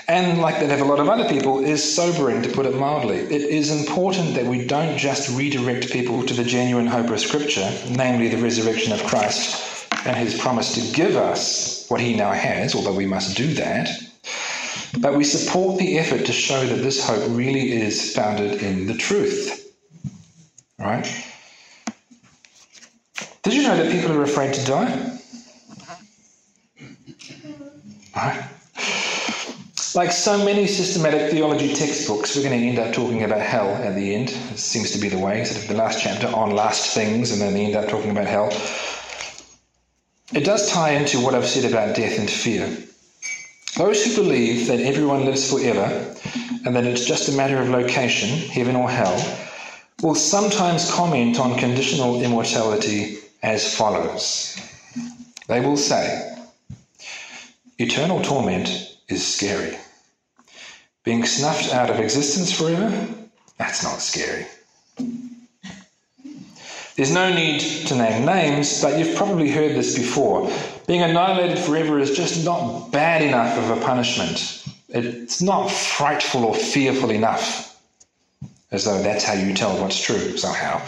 and 0.09 0.41
like 0.41 0.59
that 0.59 0.73
of 0.73 0.81
a 0.81 0.85
lot 0.85 0.99
of 0.99 1.09
other 1.09 1.29
people, 1.29 1.61
is 1.61 1.95
sobering, 1.95 2.43
to 2.43 2.49
put 2.49 2.67
it 2.67 2.75
mildly. 2.75 3.19
It 3.19 3.43
is 3.43 3.71
important 3.71 4.35
that 4.35 4.47
we 4.47 4.67
don't 4.67 4.99
just 4.99 5.39
redirect 5.39 5.93
people 5.93 6.27
to 6.27 6.35
the 6.35 6.43
genuine 6.43 6.89
hope 6.89 7.09
of 7.11 7.21
Scripture, 7.21 7.73
namely 7.89 8.27
the 8.27 8.43
resurrection 8.43 8.93
of 8.93 9.05
Christ 9.05 9.87
and 10.05 10.17
his 10.17 10.37
promise 10.37 10.75
to 10.75 10.93
give 10.93 11.15
us 11.15 11.87
what 11.89 12.01
he 12.01 12.17
now 12.17 12.33
has, 12.33 12.75
although 12.75 12.93
we 12.93 13.07
must 13.07 13.37
do 13.37 13.55
that. 13.55 13.89
But 14.99 15.17
we 15.17 15.25
support 15.25 15.79
the 15.79 15.99
effort 15.99 16.25
to 16.27 16.33
show 16.33 16.65
that 16.67 16.77
this 16.77 17.05
hope 17.05 17.25
really 17.29 17.73
is 17.73 18.15
founded 18.15 18.63
in 18.63 18.87
the 18.87 18.95
truth. 18.95 19.75
Right? 20.79 21.07
Did 23.43 23.55
you 23.55 23.63
know 23.63 23.77
that 23.77 23.93
people 23.93 24.13
are 24.13 24.23
afraid 24.23 24.55
to 24.55 24.65
die? 24.65 25.19
Right? 28.17 28.45
Like 29.95 30.11
so 30.11 30.45
many 30.45 30.67
systematic 30.67 31.31
theology 31.31 31.73
textbooks, 31.73 32.35
we're 32.35 32.43
going 32.43 32.59
to 32.59 32.67
end 32.67 32.79
up 32.79 32.93
talking 32.93 33.23
about 33.23 33.41
hell 33.41 33.69
at 33.69 33.95
the 33.95 34.15
end. 34.15 34.31
It 34.31 34.59
seems 34.59 34.91
to 34.91 34.99
be 34.99 35.09
the 35.09 35.19
way. 35.19 35.45
Sort 35.45 35.63
of 35.63 35.69
the 35.69 35.77
last 35.77 36.03
chapter 36.03 36.27
on 36.29 36.51
last 36.51 36.95
things, 36.95 37.31
and 37.31 37.41
then 37.41 37.55
they 37.55 37.65
end 37.67 37.77
up 37.77 37.89
talking 37.89 38.11
about 38.11 38.27
hell. 38.27 38.49
It 40.33 40.45
does 40.45 40.69
tie 40.71 40.91
into 40.91 41.21
what 41.21 41.35
I've 41.35 41.47
said 41.47 41.71
about 41.71 41.95
death 41.95 42.19
and 42.19 42.29
fear. 42.29 42.77
Those 43.77 44.05
who 44.05 44.23
believe 44.23 44.69
that 44.69 44.79
everyone 44.79 45.25
lives 45.25 45.51
forever 45.51 46.15
and 46.65 46.77
that 46.77 46.85
it's 46.85 47.05
just 47.05 47.29
a 47.29 47.33
matter 47.33 47.59
of 47.59 47.71
location, 47.71 48.29
heaven 48.51 48.77
or 48.77 48.89
hell, 48.89 49.17
will 50.01 50.15
sometimes 50.15 50.93
comment 50.93 51.41
on 51.41 51.59
conditional 51.59 52.23
immortality 52.23 53.19
as 53.43 53.77
follows. 53.77 54.57
They 55.49 55.61
will 55.61 55.77
say, 55.77 56.37
Eternal 57.79 58.23
torment 58.23 58.97
is 59.09 59.27
scary. 59.27 59.77
Being 61.03 61.25
snuffed 61.25 61.75
out 61.75 61.91
of 61.91 61.99
existence 61.99 62.53
forever, 62.53 63.09
that's 63.59 63.83
not 63.83 64.01
scary. 64.01 64.47
There's 66.97 67.13
no 67.13 67.35
need 67.35 67.61
to 67.89 67.97
name 67.97 68.25
names, 68.25 68.81
but 68.81 68.99
you've 68.99 69.17
probably 69.17 69.51
heard 69.51 69.75
this 69.75 69.97
before. 69.97 70.49
Being 70.87 71.03
annihilated 71.03 71.59
forever 71.59 71.99
is 71.99 72.17
just 72.17 72.45
not 72.45 72.93
bad 72.93 73.21
enough 73.21 73.59
of 73.59 73.77
a 73.77 73.85
punishment. 73.85 74.65
It's 74.89 75.43
not 75.43 75.71
frightful 75.71 76.45
or 76.45 76.55
fearful 76.55 77.11
enough, 77.11 77.81
as 78.71 78.85
though 78.85 79.03
that's 79.03 79.25
how 79.25 79.33
you 79.33 79.55
tell 79.55 79.77
what's 79.81 80.01
true 80.01 80.37
somehow. 80.37 80.81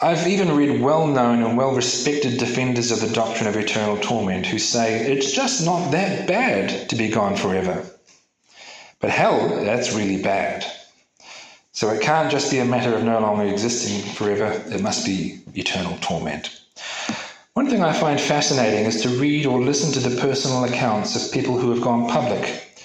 I've 0.00 0.26
even 0.26 0.56
read 0.56 0.80
well 0.80 1.06
known 1.06 1.42
and 1.42 1.56
well 1.56 1.74
respected 1.74 2.38
defenders 2.38 2.90
of 2.90 3.00
the 3.00 3.14
doctrine 3.14 3.48
of 3.48 3.56
eternal 3.56 3.98
torment 3.98 4.46
who 4.46 4.58
say 4.58 5.00
it's 5.00 5.32
just 5.32 5.64
not 5.64 5.90
that 5.90 6.26
bad 6.26 6.88
to 6.88 6.96
be 6.96 7.08
gone 7.08 7.36
forever. 7.36 7.84
But 9.00 9.10
hell, 9.10 9.48
that's 9.64 9.92
really 9.92 10.22
bad. 10.22 10.64
So 11.76 11.90
it 11.90 12.00
can't 12.00 12.30
just 12.30 12.50
be 12.50 12.60
a 12.60 12.64
matter 12.64 12.94
of 12.94 13.04
no 13.04 13.20
longer 13.20 13.44
existing 13.44 14.00
forever, 14.14 14.50
it 14.74 14.80
must 14.80 15.04
be 15.04 15.40
eternal 15.54 15.98
torment. 16.00 16.62
One 17.52 17.68
thing 17.68 17.82
I 17.82 17.92
find 17.92 18.18
fascinating 18.18 18.86
is 18.86 19.02
to 19.02 19.10
read 19.10 19.44
or 19.44 19.60
listen 19.60 19.92
to 19.92 20.08
the 20.08 20.18
personal 20.18 20.64
accounts 20.64 21.14
of 21.14 21.30
people 21.30 21.58
who 21.58 21.70
have 21.72 21.82
gone 21.82 22.08
public 22.08 22.80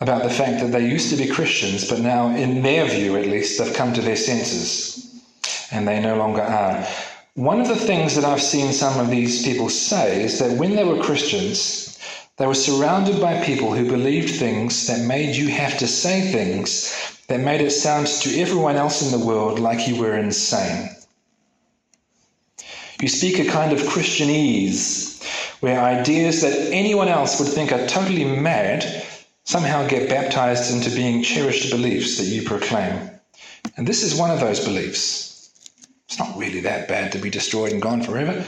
about 0.00 0.22
the 0.22 0.30
fact 0.30 0.60
that 0.60 0.70
they 0.70 0.88
used 0.88 1.10
to 1.10 1.16
be 1.16 1.26
Christians, 1.26 1.90
but 1.90 1.98
now, 1.98 2.28
in 2.28 2.62
their 2.62 2.88
view 2.88 3.16
at 3.16 3.26
least, 3.26 3.58
they've 3.58 3.74
come 3.74 3.92
to 3.94 4.02
their 4.02 4.14
senses 4.14 5.20
and 5.72 5.88
they 5.88 5.98
no 5.98 6.16
longer 6.16 6.42
are. 6.42 6.86
One 7.34 7.60
of 7.60 7.66
the 7.66 7.74
things 7.74 8.14
that 8.14 8.24
I've 8.24 8.40
seen 8.40 8.72
some 8.72 9.00
of 9.00 9.10
these 9.10 9.42
people 9.42 9.68
say 9.68 10.22
is 10.22 10.38
that 10.38 10.56
when 10.56 10.76
they 10.76 10.84
were 10.84 11.02
Christians, 11.02 11.85
they 12.36 12.46
were 12.46 12.54
surrounded 12.54 13.20
by 13.20 13.42
people 13.44 13.72
who 13.72 13.88
believed 13.88 14.34
things 14.34 14.86
that 14.86 15.06
made 15.06 15.34
you 15.34 15.48
have 15.48 15.78
to 15.78 15.86
say 15.86 16.20
things 16.20 16.92
that 17.28 17.40
made 17.40 17.60
it 17.60 17.70
sound 17.70 18.06
to 18.06 18.40
everyone 18.40 18.76
else 18.76 19.02
in 19.02 19.18
the 19.18 19.26
world 19.26 19.58
like 19.58 19.88
you 19.88 20.00
were 20.00 20.16
insane. 20.16 20.90
You 23.00 23.08
speak 23.08 23.38
a 23.38 23.50
kind 23.50 23.72
of 23.72 23.80
Christianese 23.80 25.16
where 25.60 25.80
ideas 25.80 26.42
that 26.42 26.72
anyone 26.72 27.08
else 27.08 27.38
would 27.40 27.48
think 27.48 27.72
are 27.72 27.86
totally 27.86 28.24
mad 28.24 29.04
somehow 29.44 29.86
get 29.86 30.08
baptized 30.08 30.74
into 30.74 30.94
being 30.94 31.22
cherished 31.22 31.70
beliefs 31.70 32.18
that 32.18 32.24
you 32.24 32.42
proclaim. 32.42 33.10
And 33.76 33.86
this 33.86 34.02
is 34.02 34.14
one 34.14 34.30
of 34.30 34.40
those 34.40 34.64
beliefs. 34.64 35.50
It's 36.08 36.18
not 36.18 36.36
really 36.36 36.60
that 36.60 36.88
bad 36.88 37.12
to 37.12 37.18
be 37.18 37.30
destroyed 37.30 37.72
and 37.72 37.82
gone 37.82 38.02
forever. 38.02 38.44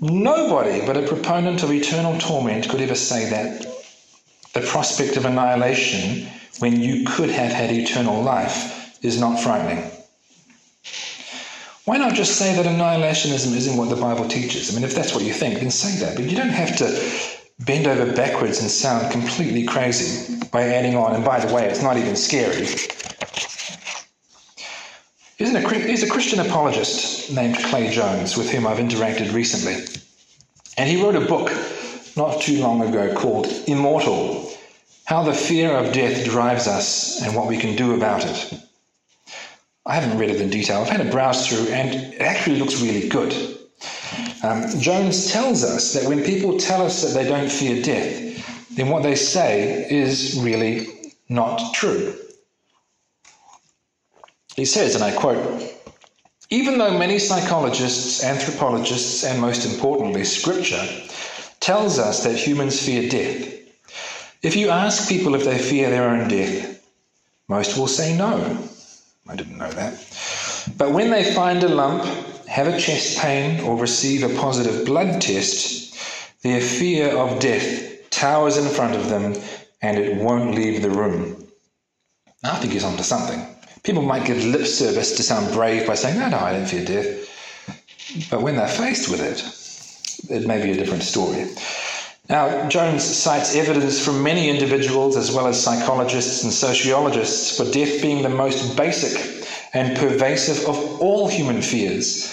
Nobody 0.00 0.86
but 0.86 0.96
a 0.96 1.02
proponent 1.02 1.64
of 1.64 1.72
eternal 1.72 2.18
torment 2.20 2.68
could 2.68 2.80
ever 2.80 2.94
say 2.94 3.28
that. 3.30 3.66
The 4.54 4.60
prospect 4.60 5.16
of 5.16 5.24
annihilation 5.24 6.28
when 6.60 6.80
you 6.80 7.04
could 7.04 7.30
have 7.30 7.52
had 7.52 7.72
eternal 7.72 8.22
life 8.22 9.02
is 9.02 9.18
not 9.18 9.40
frightening. 9.40 9.90
Why 11.84 11.96
not 11.96 12.14
just 12.14 12.36
say 12.36 12.54
that 12.54 12.66
annihilationism 12.66 13.56
isn't 13.56 13.76
what 13.76 13.88
the 13.88 13.96
Bible 13.96 14.28
teaches? 14.28 14.70
I 14.70 14.74
mean, 14.74 14.84
if 14.84 14.94
that's 14.94 15.14
what 15.14 15.24
you 15.24 15.32
think, 15.32 15.58
then 15.58 15.70
say 15.70 16.04
that. 16.04 16.16
But 16.16 16.26
you 16.26 16.36
don't 16.36 16.50
have 16.50 16.76
to 16.76 17.64
bend 17.64 17.86
over 17.86 18.12
backwards 18.12 18.60
and 18.60 18.70
sound 18.70 19.10
completely 19.10 19.64
crazy 19.64 20.38
by 20.52 20.62
adding 20.62 20.96
on, 20.96 21.14
and 21.14 21.24
by 21.24 21.40
the 21.40 21.52
way, 21.52 21.64
it's 21.64 21.82
not 21.82 21.96
even 21.96 22.14
scary. 22.14 22.66
Isn't 25.38 25.54
a, 25.54 25.68
there's 25.68 26.02
a 26.02 26.08
Christian 26.08 26.40
apologist 26.40 27.30
named 27.30 27.56
Clay 27.58 27.90
Jones 27.90 28.36
with 28.36 28.50
whom 28.50 28.66
I've 28.66 28.78
interacted 28.78 29.32
recently. 29.32 29.84
And 30.76 30.90
he 30.90 31.00
wrote 31.00 31.14
a 31.14 31.20
book 31.20 31.52
not 32.16 32.40
too 32.42 32.60
long 32.60 32.82
ago 32.82 33.14
called 33.14 33.46
Immortal 33.68 34.52
How 35.04 35.22
the 35.22 35.32
Fear 35.32 35.70
of 35.70 35.92
Death 35.92 36.24
Drives 36.24 36.66
Us 36.66 37.22
and 37.22 37.36
What 37.36 37.46
We 37.46 37.56
Can 37.56 37.76
Do 37.76 37.94
About 37.94 38.24
It. 38.24 38.52
I 39.86 39.94
haven't 39.94 40.18
read 40.18 40.30
it 40.30 40.40
in 40.40 40.50
detail. 40.50 40.80
I've 40.80 40.88
had 40.88 41.06
a 41.06 41.10
browse 41.10 41.46
through, 41.46 41.72
and 41.72 41.94
it 41.94 42.20
actually 42.20 42.58
looks 42.58 42.82
really 42.82 43.08
good. 43.08 43.32
Um, 44.42 44.64
Jones 44.80 45.30
tells 45.30 45.62
us 45.62 45.92
that 45.92 46.08
when 46.08 46.24
people 46.24 46.58
tell 46.58 46.84
us 46.84 47.02
that 47.02 47.14
they 47.14 47.28
don't 47.28 47.50
fear 47.50 47.80
death, 47.80 48.74
then 48.74 48.88
what 48.88 49.04
they 49.04 49.14
say 49.14 49.88
is 49.88 50.40
really 50.42 51.14
not 51.28 51.74
true. 51.74 52.12
He 54.58 54.64
says, 54.64 54.96
and 54.96 55.04
I 55.04 55.12
quote, 55.12 55.62
even 56.50 56.78
though 56.78 56.98
many 56.98 57.20
psychologists, 57.20 58.24
anthropologists, 58.24 59.22
and 59.22 59.40
most 59.40 59.64
importantly, 59.64 60.24
scripture 60.24 60.84
tells 61.60 62.00
us 62.00 62.24
that 62.24 62.34
humans 62.34 62.84
fear 62.84 63.08
death, 63.08 63.54
if 64.42 64.56
you 64.56 64.70
ask 64.70 65.08
people 65.08 65.36
if 65.36 65.44
they 65.44 65.58
fear 65.58 65.90
their 65.90 66.08
own 66.08 66.26
death, 66.26 66.84
most 67.46 67.78
will 67.78 67.86
say 67.86 68.16
no. 68.16 68.58
I 69.28 69.36
didn't 69.36 69.58
know 69.58 69.70
that. 69.70 69.94
But 70.76 70.90
when 70.90 71.12
they 71.12 71.32
find 71.32 71.62
a 71.62 71.68
lump, 71.68 72.02
have 72.48 72.66
a 72.66 72.80
chest 72.80 73.18
pain, 73.18 73.60
or 73.60 73.76
receive 73.76 74.24
a 74.24 74.40
positive 74.40 74.84
blood 74.84 75.22
test, 75.22 76.42
their 76.42 76.60
fear 76.60 77.10
of 77.10 77.38
death 77.38 78.10
towers 78.10 78.56
in 78.56 78.66
front 78.74 78.96
of 78.96 79.08
them 79.08 79.36
and 79.82 79.96
it 79.96 80.16
won't 80.16 80.56
leave 80.56 80.82
the 80.82 80.90
room. 80.90 81.46
I 82.42 82.56
think 82.56 82.72
he's 82.72 82.82
onto 82.82 83.04
something. 83.04 83.54
People 83.88 84.02
might 84.02 84.26
give 84.26 84.44
lip 84.44 84.66
service 84.66 85.16
to 85.16 85.22
sound 85.22 85.50
brave 85.54 85.86
by 85.86 85.94
saying, 85.94 86.18
no, 86.18 86.28
no, 86.28 86.36
I 86.36 86.52
don't 86.52 86.66
fear 86.66 86.84
death. 86.84 88.28
But 88.30 88.42
when 88.42 88.54
they're 88.56 88.68
faced 88.68 89.08
with 89.08 89.22
it, 89.22 89.42
it 90.30 90.46
may 90.46 90.62
be 90.62 90.72
a 90.72 90.76
different 90.76 91.02
story. 91.02 91.46
Now, 92.28 92.68
Jones 92.68 93.02
cites 93.02 93.56
evidence 93.56 93.98
from 93.98 94.22
many 94.22 94.50
individuals, 94.50 95.16
as 95.16 95.32
well 95.32 95.46
as 95.46 95.64
psychologists 95.64 96.42
and 96.42 96.52
sociologists, 96.52 97.56
for 97.56 97.64
death 97.64 98.02
being 98.02 98.20
the 98.20 98.28
most 98.28 98.76
basic 98.76 99.16
and 99.72 99.96
pervasive 99.96 100.68
of 100.68 101.00
all 101.00 101.26
human 101.26 101.62
fears. 101.62 102.30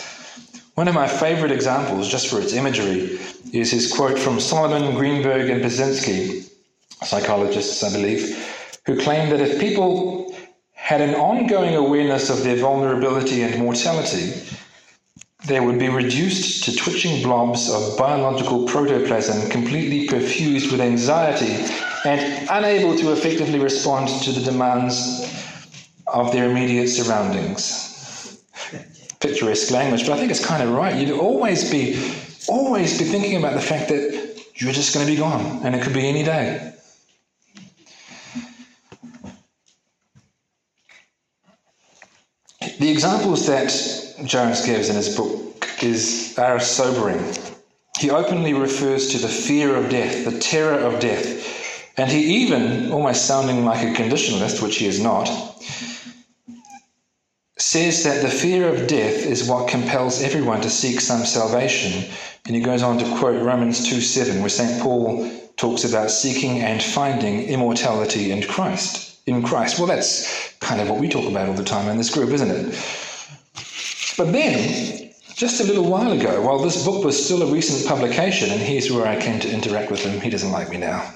One 0.74 0.90
of 0.90 0.94
my 0.94 1.08
favorite 1.08 1.54
examples, 1.54 2.10
just 2.10 2.28
for 2.28 2.42
its 2.42 2.52
imagery, 2.52 3.18
is 3.54 3.72
his 3.72 3.94
quote 3.94 4.20
from 4.20 4.42
Solomon, 4.42 4.94
Greenberg, 4.94 5.50
and 5.50 5.64
Pyszczynski, 5.64 6.52
psychologists, 7.06 7.82
I 7.82 7.94
believe, 7.94 8.78
who 8.86 9.00
claim 9.00 9.30
that 9.30 9.40
if 9.40 9.58
people 9.58 10.25
had 10.86 11.02
an 11.02 11.16
ongoing 11.16 11.76
awareness 11.76 12.30
of 12.30 12.44
their 12.44 12.58
vulnerability 12.58 13.42
and 13.42 13.58
mortality, 13.58 14.40
they 15.48 15.60
would 15.60 15.80
be 15.80 15.90
reduced 15.90 16.64
to 16.64 16.76
twitching 16.76 17.24
blobs 17.24 17.72
of 17.72 17.98
biological 17.98 18.68
protoplasm 18.68 19.50
completely 19.50 20.08
perfused 20.08 20.72
with 20.72 20.80
anxiety 20.80 21.56
and 22.06 22.48
unable 22.52 22.96
to 22.96 23.12
effectively 23.12 23.58
respond 23.58 24.08
to 24.22 24.32
the 24.32 24.42
demands 24.42 25.26
of 26.06 26.32
their 26.32 26.52
immediate 26.52 26.88
surroundings. 26.88 28.44
Picturesque 29.20 29.72
language, 29.72 30.06
but 30.06 30.14
I 30.14 30.18
think 30.20 30.30
it's 30.30 30.46
kind 30.46 30.62
of 30.62 30.70
right. 30.70 30.96
You'd 30.96 31.20
always 31.20 31.68
be 31.72 31.96
always 32.48 33.00
be 33.00 33.06
thinking 33.06 33.38
about 33.38 33.56
the 33.56 33.68
fact 33.72 33.90
that 33.90 34.40
you're 34.54 34.72
just 34.72 34.94
going 34.94 35.04
to 35.04 35.12
be 35.12 35.18
gone 35.18 35.66
and 35.66 35.74
it 35.74 35.82
could 35.82 35.96
be 35.96 36.08
any 36.08 36.22
day. 36.22 36.75
The 42.78 42.90
examples 42.90 43.48
that 43.48 43.70
Jones 44.26 44.66
gives 44.66 44.90
in 44.90 44.98
his 44.98 45.16
book 45.16 45.66
is, 45.82 46.38
are 46.38 46.60
sobering. 46.60 47.24
He 47.98 48.10
openly 48.10 48.54
refers 48.54 49.10
to 49.12 49.18
the 49.18 49.30
fear 49.30 49.76
of 49.76 49.90
death, 49.90 50.26
the 50.26 50.38
terror 50.40 50.80
of 50.80 51.00
death, 51.00 51.94
and 51.98 52.12
he 52.12 52.44
even, 52.44 52.92
almost 52.92 53.26
sounding 53.26 53.64
like 53.64 53.82
a 53.82 53.94
conditionalist, 53.94 54.62
which 54.62 54.76
he 54.76 54.88
is 54.88 55.00
not, 55.00 55.30
says 57.58 58.04
that 58.04 58.22
the 58.22 58.30
fear 58.30 58.68
of 58.68 58.88
death 58.88 59.26
is 59.26 59.48
what 59.48 59.70
compels 59.70 60.22
everyone 60.22 60.60
to 60.60 60.70
seek 60.70 61.00
some 61.00 61.24
salvation. 61.26 62.12
And 62.46 62.58
he 62.58 62.62
goes 62.62 62.84
on 62.84 62.98
to 62.98 63.18
quote 63.18 63.42
Romans 63.42 63.88
2 63.88 64.02
7, 64.02 64.42
where 64.42 64.50
St. 64.50 64.82
Paul 64.82 65.32
talks 65.56 65.86
about 65.86 66.12
seeking 66.12 66.60
and 66.60 66.84
finding 66.84 67.44
immortality 67.44 68.32
in 68.32 68.44
Christ 68.44 69.15
in 69.28 69.42
Christ. 69.44 69.80
Well, 69.80 69.88
that's 69.88 70.54
kind 70.60 70.82
of 70.82 70.90
what 70.90 71.00
we 71.00 71.10
talk 71.10 71.26
about 71.26 71.50
all 71.50 71.56
the 71.56 71.64
time 71.64 71.90
in 71.90 71.98
this 71.98 72.14
group, 72.14 72.30
isn't 72.30 72.52
it? 72.52 72.66
But 74.18 74.32
then, 74.32 75.12
just 75.36 75.60
a 75.62 75.64
little 75.64 75.90
while 75.90 76.12
ago, 76.12 76.42
while 76.42 76.60
this 76.60 76.86
book 76.86 77.04
was 77.04 77.24
still 77.24 77.42
a 77.44 77.52
recent 77.52 77.88
publication, 77.88 78.52
and 78.52 78.62
here's 78.62 78.92
where 78.92 79.08
I 79.08 79.20
came 79.20 79.40
to 79.42 79.52
interact 79.52 79.92
with 79.92 80.04
him, 80.04 80.22
he 80.22 80.30
doesn't 80.30 80.52
like 80.52 80.70
me 80.70 80.78
now. 80.78 81.12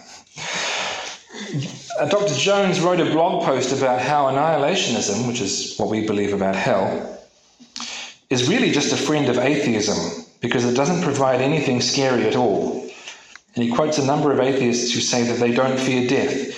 Uh, 1.99 2.07
Dr. 2.07 2.33
Jones 2.35 2.79
wrote 2.79 2.99
a 2.99 3.05
blog 3.05 3.43
post 3.43 3.77
about 3.77 4.01
how 4.01 4.25
annihilationism, 4.25 5.27
which 5.27 5.41
is 5.41 5.75
what 5.77 5.89
we 5.89 6.05
believe 6.05 6.33
about 6.33 6.55
hell, 6.55 7.19
is 8.29 8.49
really 8.49 8.71
just 8.71 8.93
a 8.93 8.97
friend 8.97 9.29
of 9.29 9.37
atheism 9.37 10.25
because 10.41 10.65
it 10.65 10.75
doesn't 10.75 11.01
provide 11.01 11.41
anything 11.41 11.81
scary 11.81 12.25
at 12.25 12.35
all. 12.35 12.89
And 13.55 13.63
he 13.63 13.71
quotes 13.71 13.97
a 13.97 14.05
number 14.05 14.31
of 14.31 14.39
atheists 14.39 14.93
who 14.93 14.99
say 15.01 15.23
that 15.23 15.39
they 15.39 15.51
don't 15.51 15.79
fear 15.79 16.07
death 16.07 16.49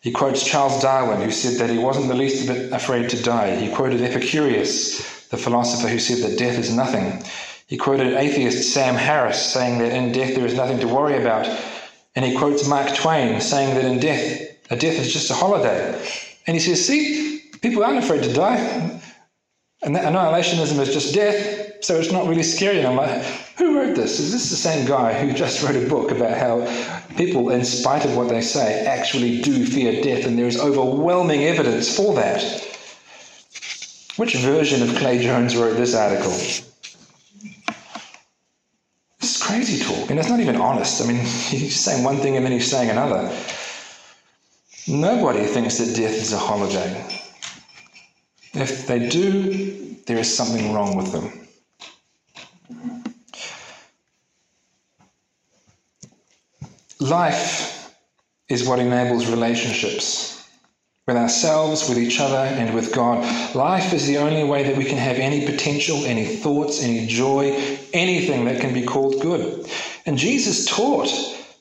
he 0.00 0.12
quotes 0.12 0.46
Charles 0.46 0.80
Darwin, 0.80 1.20
who 1.20 1.30
said 1.30 1.58
that 1.58 1.70
he 1.70 1.78
wasn't 1.78 2.08
the 2.08 2.14
least 2.14 2.46
bit 2.46 2.72
afraid 2.72 3.10
to 3.10 3.22
die. 3.22 3.56
He 3.56 3.74
quoted 3.74 4.00
Epicurus, 4.00 5.26
the 5.28 5.36
philosopher 5.36 5.88
who 5.88 5.98
said 5.98 6.28
that 6.28 6.38
death 6.38 6.58
is 6.58 6.74
nothing. 6.74 7.22
He 7.66 7.76
quoted 7.76 8.14
atheist 8.14 8.72
Sam 8.72 8.94
Harris, 8.94 9.42
saying 9.42 9.78
that 9.78 9.92
in 9.92 10.12
death 10.12 10.34
there 10.34 10.46
is 10.46 10.54
nothing 10.54 10.78
to 10.80 10.88
worry 10.88 11.20
about. 11.20 11.46
And 12.14 12.24
he 12.24 12.36
quotes 12.36 12.66
Mark 12.66 12.94
Twain, 12.94 13.40
saying 13.40 13.74
that 13.74 13.84
in 13.84 13.98
death, 13.98 14.40
a 14.70 14.76
death 14.76 14.98
is 14.98 15.12
just 15.12 15.30
a 15.30 15.34
holiday. 15.34 16.00
And 16.46 16.56
he 16.56 16.60
says, 16.60 16.86
see, 16.86 17.50
people 17.60 17.84
aren't 17.84 18.02
afraid 18.02 18.22
to 18.22 18.32
die. 18.32 19.00
And 19.82 19.94
that 19.94 20.04
annihilationism 20.04 20.78
is 20.78 20.92
just 20.92 21.14
death, 21.14 21.67
so 21.80 21.96
it's 21.96 22.12
not 22.12 22.26
really 22.26 22.42
scary. 22.42 22.78
And 22.78 22.88
I'm 22.88 22.96
like, 22.96 23.22
who 23.56 23.78
wrote 23.78 23.96
this? 23.96 24.18
Is 24.18 24.32
this 24.32 24.50
the 24.50 24.56
same 24.56 24.86
guy 24.86 25.12
who 25.14 25.32
just 25.32 25.62
wrote 25.62 25.76
a 25.76 25.88
book 25.88 26.10
about 26.10 26.36
how 26.36 26.66
people, 27.16 27.50
in 27.50 27.64
spite 27.64 28.04
of 28.04 28.16
what 28.16 28.28
they 28.28 28.40
say, 28.40 28.84
actually 28.86 29.40
do 29.40 29.64
fear 29.64 30.02
death? 30.02 30.26
And 30.26 30.38
there 30.38 30.46
is 30.46 30.58
overwhelming 30.58 31.44
evidence 31.44 31.94
for 31.94 32.14
that. 32.14 32.42
Which 34.16 34.34
version 34.36 34.82
of 34.82 34.96
Clay 34.96 35.22
Jones 35.22 35.56
wrote 35.56 35.76
this 35.76 35.94
article? 35.94 36.32
This 39.20 39.36
is 39.36 39.42
crazy 39.42 39.84
talk, 39.84 40.10
and 40.10 40.18
it's 40.18 40.28
not 40.28 40.40
even 40.40 40.56
honest. 40.56 41.02
I 41.02 41.06
mean, 41.06 41.16
he's 41.24 41.78
saying 41.78 42.04
one 42.04 42.16
thing 42.16 42.36
and 42.36 42.44
then 42.44 42.52
he's 42.52 42.70
saying 42.70 42.90
another. 42.90 43.32
Nobody 44.88 45.44
thinks 45.44 45.78
that 45.78 45.94
death 45.94 46.14
is 46.14 46.32
a 46.32 46.38
holiday. 46.38 47.04
If 48.54 48.86
they 48.86 49.08
do, 49.08 49.96
there 50.06 50.18
is 50.18 50.34
something 50.34 50.72
wrong 50.72 50.96
with 50.96 51.12
them. 51.12 51.37
Life 57.08 57.94
is 58.48 58.66
what 58.66 58.78
enables 58.78 59.26
relationships 59.30 60.48
with 61.06 61.16
ourselves, 61.16 61.88
with 61.88 61.98
each 61.98 62.20
other, 62.20 62.36
and 62.36 62.74
with 62.74 62.94
God. 62.94 63.24
Life 63.54 63.94
is 63.94 64.06
the 64.06 64.18
only 64.18 64.44
way 64.44 64.62
that 64.62 64.76
we 64.76 64.84
can 64.84 64.98
have 64.98 65.16
any 65.16 65.46
potential, 65.46 66.04
any 66.04 66.26
thoughts, 66.26 66.82
any 66.82 67.06
joy, 67.06 67.52
anything 67.94 68.44
that 68.44 68.60
can 68.60 68.74
be 68.74 68.84
called 68.84 69.22
good. 69.22 69.66
And 70.04 70.18
Jesus 70.18 70.66
taught 70.66 71.08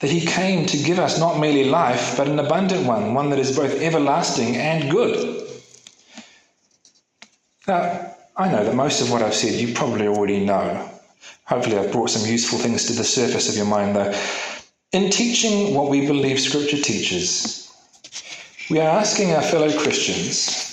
that 0.02 0.10
He 0.10 0.26
came 0.26 0.66
to 0.66 0.78
give 0.78 1.00
us 1.00 1.18
not 1.18 1.40
merely 1.40 1.64
life, 1.64 2.18
but 2.18 2.28
an 2.28 2.40
abundant 2.40 2.86
one, 2.86 3.14
one 3.14 3.30
that 3.30 3.40
is 3.40 3.56
both 3.56 3.82
everlasting 3.82 4.58
and 4.58 4.92
good. 4.92 5.48
Now, 7.68 8.16
I 8.36 8.52
know 8.52 8.66
that 8.66 8.76
most 8.76 9.02
of 9.02 9.12
what 9.12 9.22
I've 9.22 9.34
said 9.34 9.54
you 9.54 9.74
probably 9.74 10.08
already 10.08 10.46
know. 10.46 10.92
Hopefully, 11.46 11.78
I've 11.78 11.94
brought 11.94 12.10
some 12.10 12.30
useful 12.30 12.60
things 12.60 12.86
to 12.88 12.94
the 12.94 13.06
surface 13.06 13.48
of 13.48 13.56
your 13.56 13.66
mind, 13.66 13.96
though. 13.96 14.14
In 14.94 15.10
teaching 15.10 15.76
what 15.76 15.90
we 15.90 16.08
believe 16.08 16.40
Scripture 16.40 16.78
teaches, 16.78 17.70
we 18.70 18.80
are 18.80 18.88
asking 18.88 19.34
our 19.34 19.42
fellow 19.42 19.70
Christians 19.78 20.64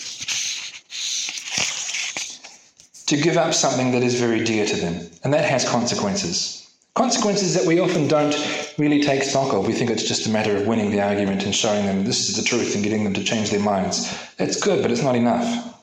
to 3.07 3.17
give 3.17 3.37
up 3.37 3.53
something 3.53 3.91
that 3.91 4.05
is 4.05 4.21
very 4.21 4.45
dear 4.45 4.67
to 4.67 4.77
them, 4.77 5.11
and 5.25 5.35
that 5.35 5.45
has 5.45 5.69
consequences. 5.69 6.71
Consequences 6.95 7.55
that 7.55 7.67
we 7.67 7.81
often 7.81 8.07
don't 8.07 8.37
really 8.79 9.03
take 9.03 9.25
stock 9.25 9.53
of. 9.53 9.67
We 9.67 9.73
think 9.73 9.91
it's 9.91 10.07
just 10.07 10.27
a 10.27 10.31
matter 10.31 10.57
of 10.57 10.69
winning 10.69 10.93
the 10.93 11.01
argument 11.01 11.43
and 11.45 11.53
showing 11.53 11.85
them 11.85 12.05
this 12.05 12.29
is 12.29 12.37
the 12.37 12.45
truth 12.45 12.77
and 12.77 12.85
getting 12.85 13.03
them 13.03 13.15
to 13.15 13.25
change 13.25 13.51
their 13.51 13.59
minds. 13.59 14.17
It's 14.39 14.61
good, 14.63 14.81
but 14.81 14.93
it's 14.93 15.03
not 15.03 15.17
enough. 15.17 15.74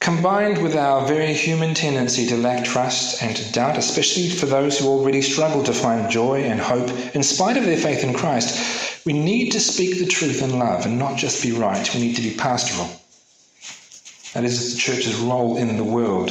Combined 0.00 0.62
with 0.62 0.76
our 0.76 1.06
very 1.06 1.34
human 1.34 1.74
tendency 1.74 2.26
to 2.26 2.36
lack 2.36 2.64
trust 2.64 3.22
and 3.22 3.36
to 3.36 3.52
doubt, 3.52 3.76
especially 3.76 4.30
for 4.30 4.46
those 4.46 4.78
who 4.78 4.88
already 4.88 5.20
struggle 5.20 5.62
to 5.62 5.74
find 5.74 6.10
joy 6.10 6.40
and 6.42 6.58
hope 6.58 6.88
in 7.14 7.22
spite 7.22 7.58
of 7.58 7.66
their 7.66 7.76
faith 7.76 8.02
in 8.02 8.14
Christ, 8.14 9.04
we 9.04 9.12
need 9.12 9.50
to 9.50 9.60
speak 9.60 9.98
the 9.98 10.06
truth 10.06 10.42
in 10.42 10.58
love 10.58 10.86
and 10.86 10.98
not 10.98 11.18
just 11.18 11.42
be 11.42 11.52
right. 11.52 11.94
We 11.94 12.00
need 12.00 12.16
to 12.16 12.22
be 12.22 12.34
pastoral. 12.34 12.88
That 14.32 14.44
is 14.44 14.72
the 14.72 14.80
church's 14.80 15.16
role 15.16 15.58
in 15.58 15.76
the 15.76 15.84
world. 15.84 16.30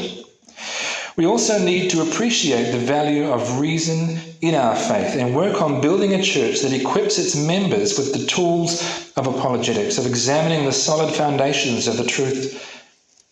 We 1.15 1.27
also 1.27 1.63
need 1.63 1.91
to 1.91 2.01
appreciate 2.01 2.71
the 2.71 2.79
value 2.79 3.31
of 3.31 3.59
reason 3.59 4.17
in 4.41 4.55
our 4.55 4.75
faith 4.75 5.15
and 5.15 5.35
work 5.35 5.61
on 5.61 5.79
building 5.79 6.15
a 6.15 6.23
church 6.23 6.61
that 6.61 6.73
equips 6.73 7.19
its 7.19 7.35
members 7.35 7.99
with 7.99 8.13
the 8.13 8.25
tools 8.25 8.81
of 9.15 9.27
apologetics, 9.27 9.99
of 9.99 10.07
examining 10.07 10.65
the 10.65 10.71
solid 10.71 11.13
foundations 11.13 11.87
of 11.87 11.97
the 11.97 12.05
truth 12.05 12.78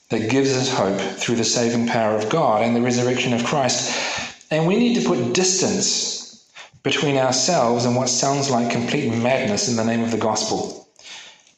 that 0.09 0.29
gives 0.29 0.55
us 0.55 0.73
hope 0.73 0.99
through 0.99 1.35
the 1.35 1.43
saving 1.43 1.87
power 1.87 2.15
of 2.15 2.29
God 2.29 2.63
and 2.63 2.75
the 2.75 2.81
resurrection 2.81 3.33
of 3.33 3.43
Christ. 3.43 3.93
And 4.49 4.65
we 4.65 4.77
need 4.77 5.01
to 5.01 5.07
put 5.07 5.33
distance 5.33 6.17
between 6.83 7.17
ourselves 7.17 7.83
and 7.83 7.95
what 7.95 8.07
sounds 8.07 8.49
like 8.49 8.71
complete 8.71 9.13
madness 9.13 9.67
in 9.67 9.75
the 9.75 9.83
name 9.83 10.03
of 10.03 10.11
the 10.11 10.17
gospel. 10.17 10.87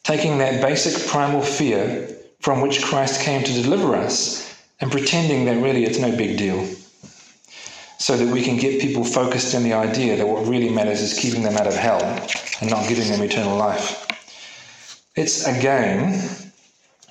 Taking 0.04 0.40
that 0.40 0.62
basic 0.62 1.08
primal 1.08 1.42
fear 1.42 2.10
from 2.40 2.62
which 2.62 2.82
Christ 2.82 3.22
came 3.22 3.44
to 3.44 3.62
deliver 3.62 3.96
us 3.96 4.58
and 4.80 4.92
pretending 4.92 5.46
that 5.46 5.62
really 5.62 5.86
it's 5.86 6.00
no 6.00 6.16
big 6.16 6.38
deal. 6.38 6.68
So 8.00 8.18
that 8.18 8.34
we 8.34 8.42
can 8.42 8.58
get 8.58 8.82
people 8.82 9.04
focused 9.04 9.54
on 9.54 9.62
the 9.62 9.74
idea 9.74 10.16
that 10.16 10.28
what 10.28 10.47
really 10.47 10.70
matters 10.70 11.02
is 11.02 11.20
keeping 11.20 11.43
them 11.43 11.58
out 11.58 11.68
of 11.68 11.76
hell 11.76 12.02
and 12.62 12.70
not 12.70 12.88
giving 12.88 13.10
them 13.10 13.22
eternal 13.22 13.58
life. 13.58 14.08
It's 15.16 15.45
again 15.45 16.14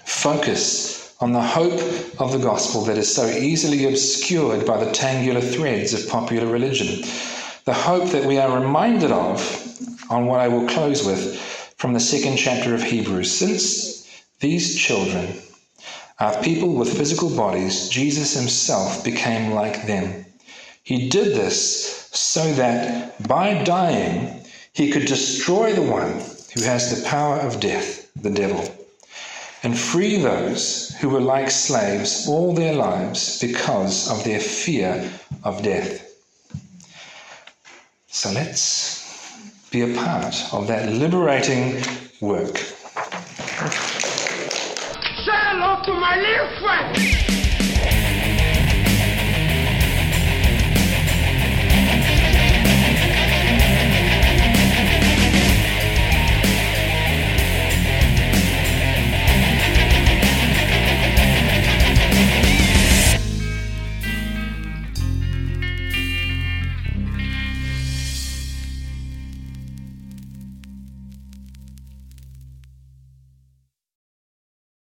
focus 0.04 0.97
on 1.20 1.32
the 1.32 1.42
hope 1.42 1.80
of 2.20 2.32
the 2.32 2.38
gospel 2.38 2.82
that 2.84 2.96
is 2.96 3.12
so 3.12 3.26
easily 3.26 3.86
obscured 3.86 4.64
by 4.64 4.82
the 4.82 4.92
tangular 4.92 5.40
threads 5.40 5.92
of 5.92 6.08
popular 6.08 6.46
religion. 6.46 7.02
The 7.64 7.74
hope 7.74 8.10
that 8.10 8.24
we 8.24 8.38
are 8.38 8.60
reminded 8.60 9.10
of, 9.10 9.40
on 10.10 10.26
what 10.26 10.40
I 10.40 10.48
will 10.48 10.68
close 10.68 11.04
with, 11.04 11.36
from 11.76 11.92
the 11.92 12.00
second 12.00 12.36
chapter 12.36 12.74
of 12.74 12.82
Hebrews. 12.82 13.30
Since 13.30 14.22
these 14.40 14.76
children 14.76 15.34
are 16.20 16.40
people 16.42 16.74
with 16.74 16.96
physical 16.96 17.34
bodies, 17.34 17.88
Jesus 17.88 18.34
himself 18.34 19.04
became 19.04 19.52
like 19.52 19.86
them. 19.86 20.24
He 20.84 21.08
did 21.08 21.36
this 21.36 22.08
so 22.12 22.52
that 22.54 23.26
by 23.26 23.62
dying, 23.64 24.44
he 24.72 24.90
could 24.90 25.06
destroy 25.06 25.72
the 25.72 25.82
one 25.82 26.12
who 26.54 26.62
has 26.62 26.90
the 26.94 27.06
power 27.08 27.38
of 27.40 27.60
death, 27.60 28.10
the 28.14 28.30
devil, 28.30 28.72
and 29.62 29.78
free 29.78 30.18
those 30.18 30.94
who 31.00 31.08
were 31.08 31.20
like 31.20 31.50
slaves 31.50 32.28
all 32.28 32.54
their 32.54 32.74
lives 32.74 33.40
because 33.40 34.10
of 34.10 34.22
their 34.24 34.40
fear 34.40 35.10
of 35.44 35.62
death. 35.62 36.04
So 38.08 38.30
let's 38.32 39.70
be 39.70 39.82
a 39.82 39.94
part 39.94 40.34
of 40.52 40.66
that 40.68 40.90
liberating 40.92 41.82
work. 42.20 42.56
Say 45.26 45.38
hello 45.48 45.82
to 45.84 45.92
my 45.92 46.16
little 46.16 46.48
friend. 46.60 47.27